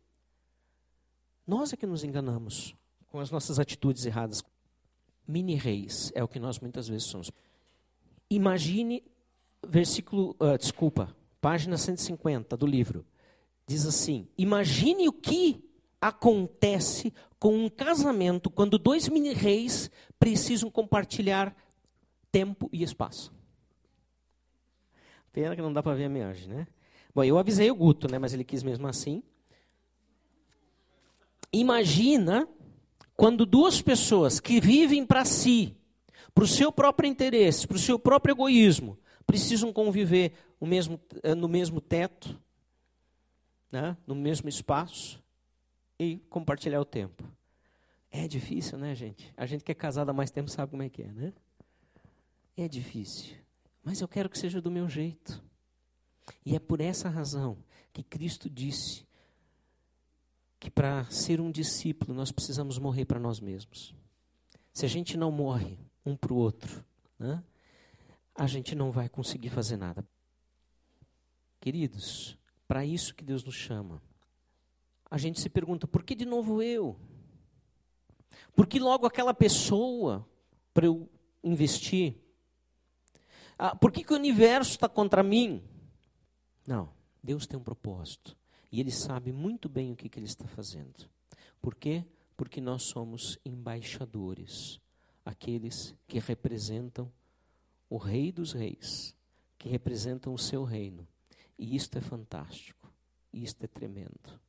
[1.47, 2.75] Nós é que nos enganamos
[3.09, 4.43] com as nossas atitudes erradas.
[5.29, 7.31] Mini reis é o que nós muitas vezes somos.
[8.35, 9.03] Imagine,
[9.67, 13.05] versículo, uh, desculpa, página 150 do livro.
[13.67, 15.63] Diz assim: Imagine o que
[16.01, 21.55] acontece com um casamento quando dois mini-reis precisam compartilhar
[22.31, 23.33] tempo e espaço.
[25.31, 26.67] Pena que não dá para ver a imagem, né?
[27.15, 28.19] Bom, eu avisei o Guto, né?
[28.19, 29.23] Mas ele quis mesmo assim.
[31.53, 32.49] Imagina
[33.15, 35.77] quando duas pessoas que vivem para si,
[36.35, 41.49] para o seu próprio interesse, para o seu próprio egoísmo, precisam conviver mesmo, eh, no
[41.49, 42.39] mesmo teto,
[43.71, 43.97] né?
[44.07, 45.23] no mesmo espaço
[45.99, 47.25] e compartilhar o tempo.
[48.11, 49.33] É difícil, né, gente?
[49.37, 51.33] A gente que é casado há mais tempo sabe como é que é, né?
[52.57, 53.37] É difícil.
[53.83, 55.43] Mas eu quero que seja do meu jeito.
[56.45, 57.57] E é por essa razão
[57.93, 59.07] que Cristo disse
[60.61, 63.95] que para ser um discípulo nós precisamos morrer para nós mesmos.
[64.73, 66.85] Se a gente não morre um para o outro,
[67.19, 67.43] né,
[68.35, 70.07] a gente não vai conseguir fazer nada.
[71.61, 72.37] Queridos,
[72.67, 74.03] para isso que Deus nos chama.
[75.11, 76.99] A gente se pergunta: por que de novo eu?
[78.55, 80.27] Por que logo aquela pessoa
[80.73, 81.09] para eu
[81.43, 82.17] investir?
[83.59, 85.63] Ah, por que, que o universo está contra mim?
[86.67, 86.93] Não,
[87.23, 88.37] Deus tem um propósito.
[88.71, 91.09] E Ele sabe muito bem o que, que Ele está fazendo.
[91.61, 92.05] Por quê?
[92.37, 94.81] Porque nós somos embaixadores,
[95.25, 97.11] aqueles que representam
[97.89, 99.15] o Rei dos Reis,
[99.59, 101.07] que representam o seu reino.
[101.59, 102.93] E isto é fantástico,
[103.33, 104.41] isto é tremendo.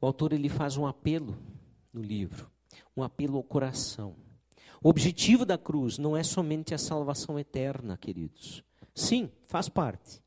[0.00, 1.38] O autor ele faz um apelo
[1.92, 2.50] no livro,
[2.96, 4.16] um apelo ao coração.
[4.82, 8.64] O objetivo da cruz não é somente a salvação eterna, queridos.
[8.94, 10.20] Sim, faz parte.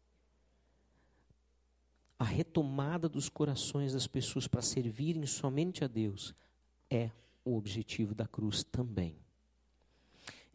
[2.17, 6.33] A retomada dos corações das pessoas para servirem somente a Deus
[6.89, 7.11] é
[7.45, 9.15] o objetivo da cruz também.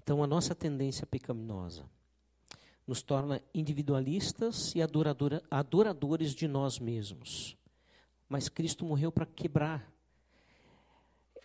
[0.02, 1.88] Então, a nossa tendência pecaminosa
[2.86, 7.56] nos torna individualistas e adoradores de nós mesmos.
[8.28, 9.88] Mas Cristo morreu para quebrar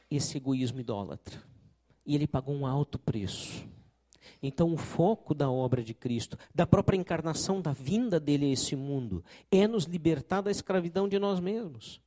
[0.10, 1.42] esse egoísmo idólatra.
[2.06, 3.68] E ele pagou um alto preço.
[4.42, 8.76] Então, o foco da obra de Cristo, da própria encarnação, da vinda dele a esse
[8.76, 12.02] mundo, é nos libertar da escravidão de nós mesmos.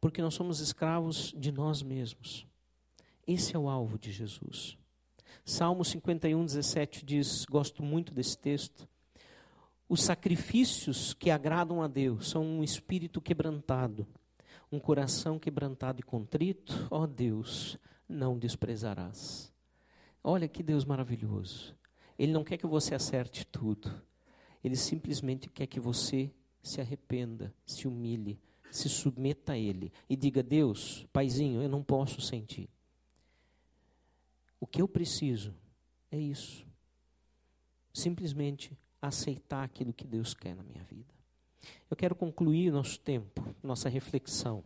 [0.00, 2.46] Porque nós somos escravos de nós mesmos.
[3.26, 4.76] Esse é o alvo de Jesus.
[5.44, 8.88] Salmo 51, 17 diz: gosto muito desse texto.
[9.88, 14.06] Os sacrifícios que agradam a Deus são um espírito quebrantado,
[14.70, 17.76] um coração quebrantado e contrito, ó Deus,
[18.08, 19.52] não desprezarás.
[20.22, 21.74] Olha que Deus maravilhoso.
[22.18, 23.90] Ele não quer que você acerte tudo.
[24.62, 26.30] Ele simplesmente quer que você
[26.62, 28.38] se arrependa, se humilhe,
[28.76, 32.68] se submeta a Ele e diga: Deus, Paizinho, eu não posso sentir.
[34.60, 35.54] O que eu preciso
[36.10, 36.66] é isso.
[37.92, 41.14] Simplesmente aceitar aquilo que Deus quer na minha vida.
[41.90, 44.62] Eu quero concluir nosso tempo, nossa reflexão,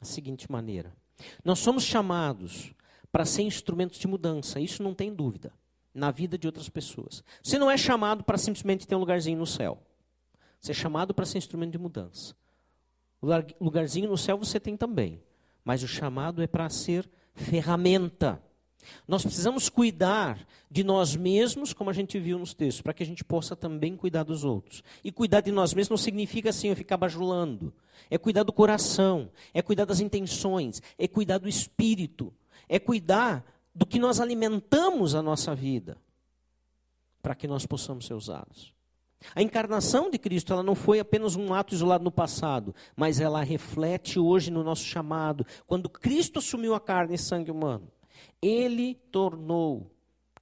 [0.00, 0.94] da seguinte maneira:
[1.44, 2.72] nós somos chamados
[3.10, 5.52] para ser instrumentos de mudança, isso não tem dúvida,
[5.94, 7.24] na vida de outras pessoas.
[7.42, 9.82] Você não é chamado para simplesmente ter um lugarzinho no céu.
[10.60, 12.34] Você é chamado para ser instrumento de mudança.
[13.60, 15.20] Lugarzinho no céu você tem também,
[15.64, 18.42] mas o chamado é para ser ferramenta
[19.06, 23.06] nós precisamos cuidar de nós mesmos, como a gente viu nos textos, para que a
[23.06, 24.82] gente possa também cuidar dos outros.
[25.02, 27.72] E cuidar de nós mesmos não significa assim eu ficar bajulando.
[28.10, 32.32] É cuidar do coração, é cuidar das intenções, é cuidar do espírito,
[32.68, 33.44] é cuidar
[33.74, 35.96] do que nós alimentamos a nossa vida,
[37.22, 38.72] para que nós possamos ser usados.
[39.34, 43.42] A encarnação de Cristo ela não foi apenas um ato isolado no passado, mas ela
[43.42, 45.44] reflete hoje no nosso chamado.
[45.66, 47.90] Quando Cristo assumiu a carne e sangue humano,
[48.40, 49.90] ele tornou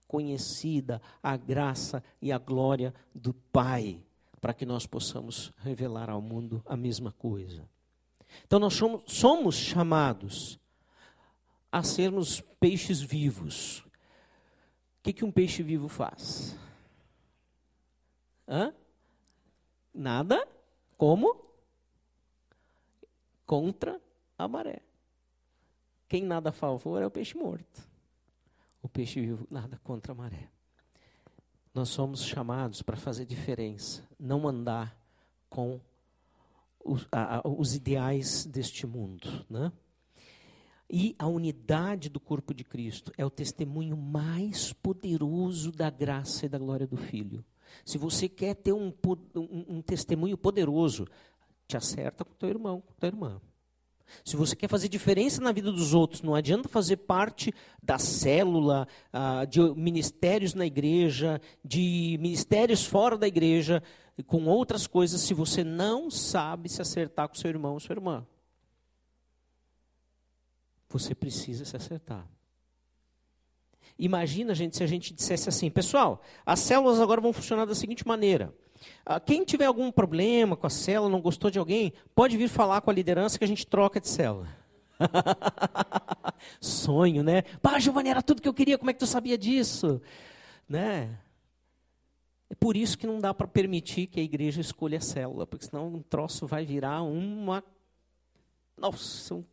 [0.07, 4.01] conhecida a graça e a glória do Pai,
[4.41, 7.69] para que nós possamos revelar ao mundo a mesma coisa.
[8.45, 10.59] Então, nós somos, chamados
[11.73, 13.81] a sermos peixes vivos.
[13.81, 16.57] O que, que um peixe vivo faz?
[18.49, 18.73] Hã?
[19.93, 20.47] Nada
[20.97, 21.45] como
[23.45, 24.01] contra
[24.39, 24.83] a maré.
[26.09, 27.89] Quem nada a favor é o peixe morto.
[28.83, 30.49] O peixe vivo nada contra a maré.
[31.75, 34.97] Nós somos chamados para fazer diferença, não andar
[35.51, 35.81] com
[36.83, 39.45] os, a, os ideais deste mundo.
[39.51, 39.73] Né?
[40.89, 46.49] E a unidade do corpo de Cristo é o testemunho mais poderoso da graça e
[46.49, 47.45] da glória do Filho.
[47.85, 48.93] Se você quer ter um,
[49.35, 51.07] um, um testemunho poderoso,
[51.67, 53.41] te acerta com teu irmão, com tua irmã.
[54.25, 57.53] Se você quer fazer diferença na vida dos outros, não adianta fazer parte
[57.83, 63.83] da célula, ah, de ministérios na igreja, de ministérios fora da igreja,
[64.27, 68.27] com outras coisas, se você não sabe se acertar com seu irmão ou sua irmã.
[70.89, 72.27] Você precisa se acertar.
[73.99, 78.07] Imagina, gente, se a gente dissesse assim, pessoal, as células agora vão funcionar da seguinte
[78.07, 78.53] maneira.
[79.05, 82.81] Ah, quem tiver algum problema com a célula, não gostou de alguém, pode vir falar
[82.83, 84.49] com a liderança que a gente troca de célula.
[86.61, 87.43] Sonho, né?
[87.63, 90.01] Pá, Giovanni, era tudo que eu queria, como é que tu sabia disso?
[90.69, 91.19] Né?
[92.51, 95.67] É por isso que não dá para permitir que a igreja escolha a célula, porque
[95.67, 97.65] senão um troço vai virar uma.
[98.77, 99.45] Nossa, um,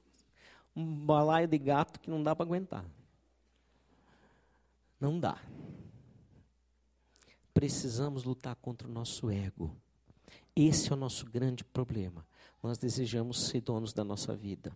[0.76, 2.86] um balaio de gato que não dá para aguentar.
[5.04, 5.38] Não dá.
[7.54, 9.76] Precisamos lutar contra o nosso ego.
[10.56, 12.26] Esse é o nosso grande problema.
[12.64, 14.72] Nós desejamos ser donos da nossa vida.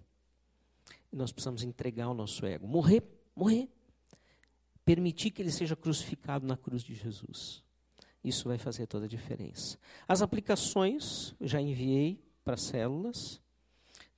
[1.13, 2.67] Nós precisamos entregar o nosso ego.
[2.67, 3.03] Morrer,
[3.33, 3.69] morrer.
[4.83, 7.63] Permitir que ele seja crucificado na cruz de Jesus.
[8.21, 9.79] Isso vai fazer toda a diferença.
[10.05, 13.39] As aplicações, já enviei para as células.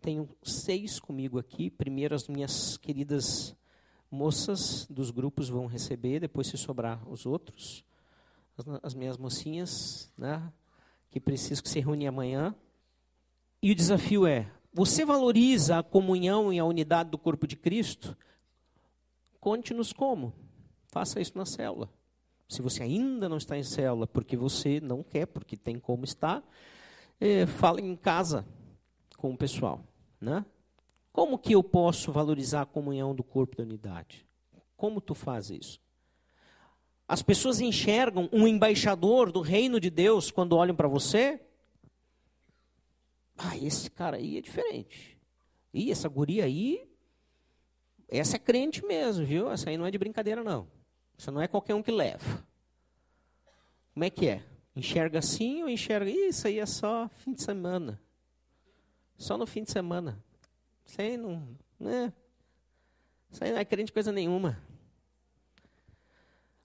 [0.01, 1.70] Tenho seis comigo aqui.
[1.70, 3.55] Primeiro, as minhas queridas
[4.12, 7.84] moças dos grupos vão receber, depois, se sobrar, os outros.
[8.57, 10.51] As, as minhas mocinhas, né,
[11.10, 12.55] que precisam que se reúnem amanhã.
[13.62, 18.16] E o desafio é: você valoriza a comunhão e a unidade do corpo de Cristo?
[19.39, 20.34] Conte-nos como.
[20.88, 21.89] Faça isso na célula.
[22.47, 26.43] Se você ainda não está em célula porque você não quer, porque tem como estar,
[27.20, 28.45] é, fale em casa
[29.18, 29.84] com o pessoal.
[30.20, 30.43] Né?
[31.12, 34.26] Como que eu posso valorizar a comunhão do corpo da unidade?
[34.78, 35.80] Como tu faz isso?
[37.07, 41.41] As pessoas enxergam um embaixador do reino de Deus quando olham para você?
[43.36, 45.18] Ah, esse cara aí é diferente.
[45.74, 46.88] E essa guria aí,
[48.07, 49.49] essa é crente mesmo, viu?
[49.49, 50.68] Essa aí não é de brincadeira, não.
[51.18, 52.45] Isso não é qualquer um que leva.
[53.93, 54.43] Como é que é?
[54.76, 56.10] Enxerga assim ou enxerga.
[56.10, 58.01] Isso aí é só fim de semana.
[59.18, 60.24] Só no fim de semana.
[60.90, 61.48] Isso aí não.
[61.80, 62.12] Né?
[63.32, 64.60] Isso aí não é crente coisa nenhuma.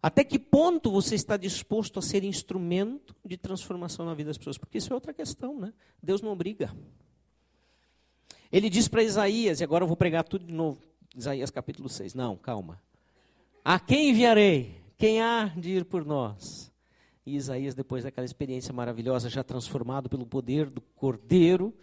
[0.03, 4.57] Até que ponto você está disposto a ser instrumento de transformação na vida das pessoas?
[4.57, 5.75] Porque isso é outra questão, né?
[6.03, 6.75] Deus não obriga.
[8.51, 10.81] Ele diz para Isaías, e agora eu vou pregar tudo de novo.
[11.15, 12.15] Isaías capítulo 6.
[12.15, 12.81] Não, calma.
[13.63, 14.81] A quem enviarei?
[14.97, 16.73] Quem há de ir por nós?
[17.27, 21.75] E Isaías, depois daquela experiência maravilhosa, já transformado pelo poder do Cordeiro,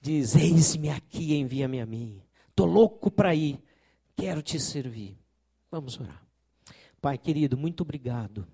[0.00, 2.22] diz: Eis-me aqui, envia-me a mim.
[2.50, 3.62] Estou louco para ir,
[4.16, 5.16] quero te servir.
[5.70, 6.26] Vamos orar.
[7.00, 8.46] Pai querido, muito obrigado,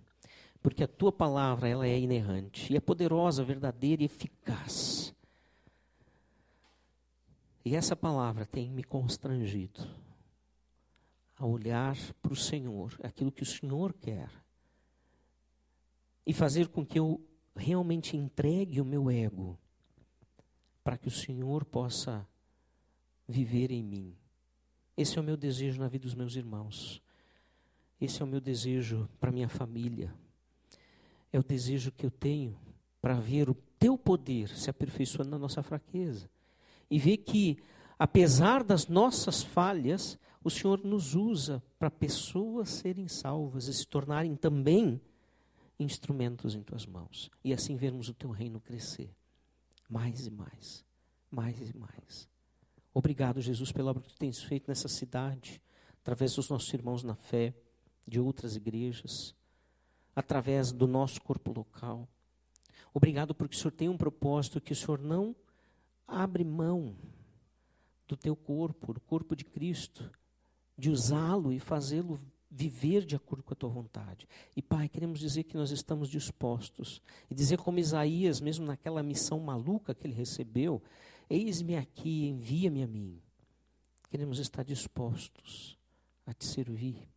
[0.62, 5.14] porque a tua palavra ela é inerrante, e é poderosa, verdadeira e eficaz.
[7.64, 9.88] E essa palavra tem me constrangido
[11.38, 14.30] a olhar para o Senhor, aquilo que o Senhor quer,
[16.26, 17.20] e fazer com que eu
[17.57, 19.59] realmente entregue o meu ego,
[20.85, 22.28] para que o Senhor possa
[23.26, 24.14] viver em mim.
[24.97, 27.03] Esse é o meu desejo na vida dos meus irmãos.
[28.01, 30.14] Esse é o meu desejo para minha família.
[31.32, 32.57] É o desejo que eu tenho
[33.01, 36.30] para ver o teu poder se aperfeiçoando na nossa fraqueza.
[36.91, 37.59] E ver que,
[37.99, 44.37] apesar das nossas falhas, o Senhor nos usa para pessoas serem salvas e se tornarem
[44.37, 45.01] também
[45.78, 47.30] instrumentos em tuas mãos.
[47.43, 49.11] E assim vermos o teu reino crescer.
[49.89, 50.85] Mais e mais.
[51.30, 52.28] Mais e mais.
[52.93, 55.61] Obrigado, Jesus, pela obra que tu tens feito nessa cidade,
[56.01, 57.55] através dos nossos irmãos na fé,
[58.07, 59.35] de outras igrejas,
[60.14, 62.09] através do nosso corpo local.
[62.93, 65.35] Obrigado porque o Senhor tem um propósito que o Senhor não
[66.07, 66.97] abre mão
[68.07, 70.11] do teu corpo, do corpo de Cristo,
[70.76, 72.20] de usá-lo e fazê-lo
[72.55, 74.28] viver de acordo com a tua vontade.
[74.57, 79.40] E Pai, queremos dizer que nós estamos dispostos e dizer como Isaías, mesmo naquela missão
[79.40, 80.80] maluca que ele recebeu,
[81.28, 83.20] eis-me aqui, envia-me a mim.
[84.09, 85.76] Queremos estar dispostos
[86.24, 87.09] a te servir,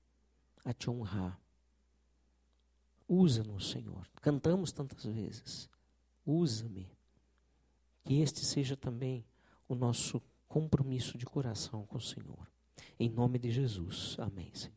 [0.66, 1.40] a te honrar.
[3.08, 4.10] Usa-nos, Senhor.
[4.22, 5.70] Cantamos tantas vezes.
[6.26, 6.90] Usa-me.
[8.04, 9.24] Que este seja também
[9.70, 12.50] o nosso compromisso de coração com o Senhor.
[13.00, 14.16] Em nome de Jesus.
[14.20, 14.77] Amém, Senhor.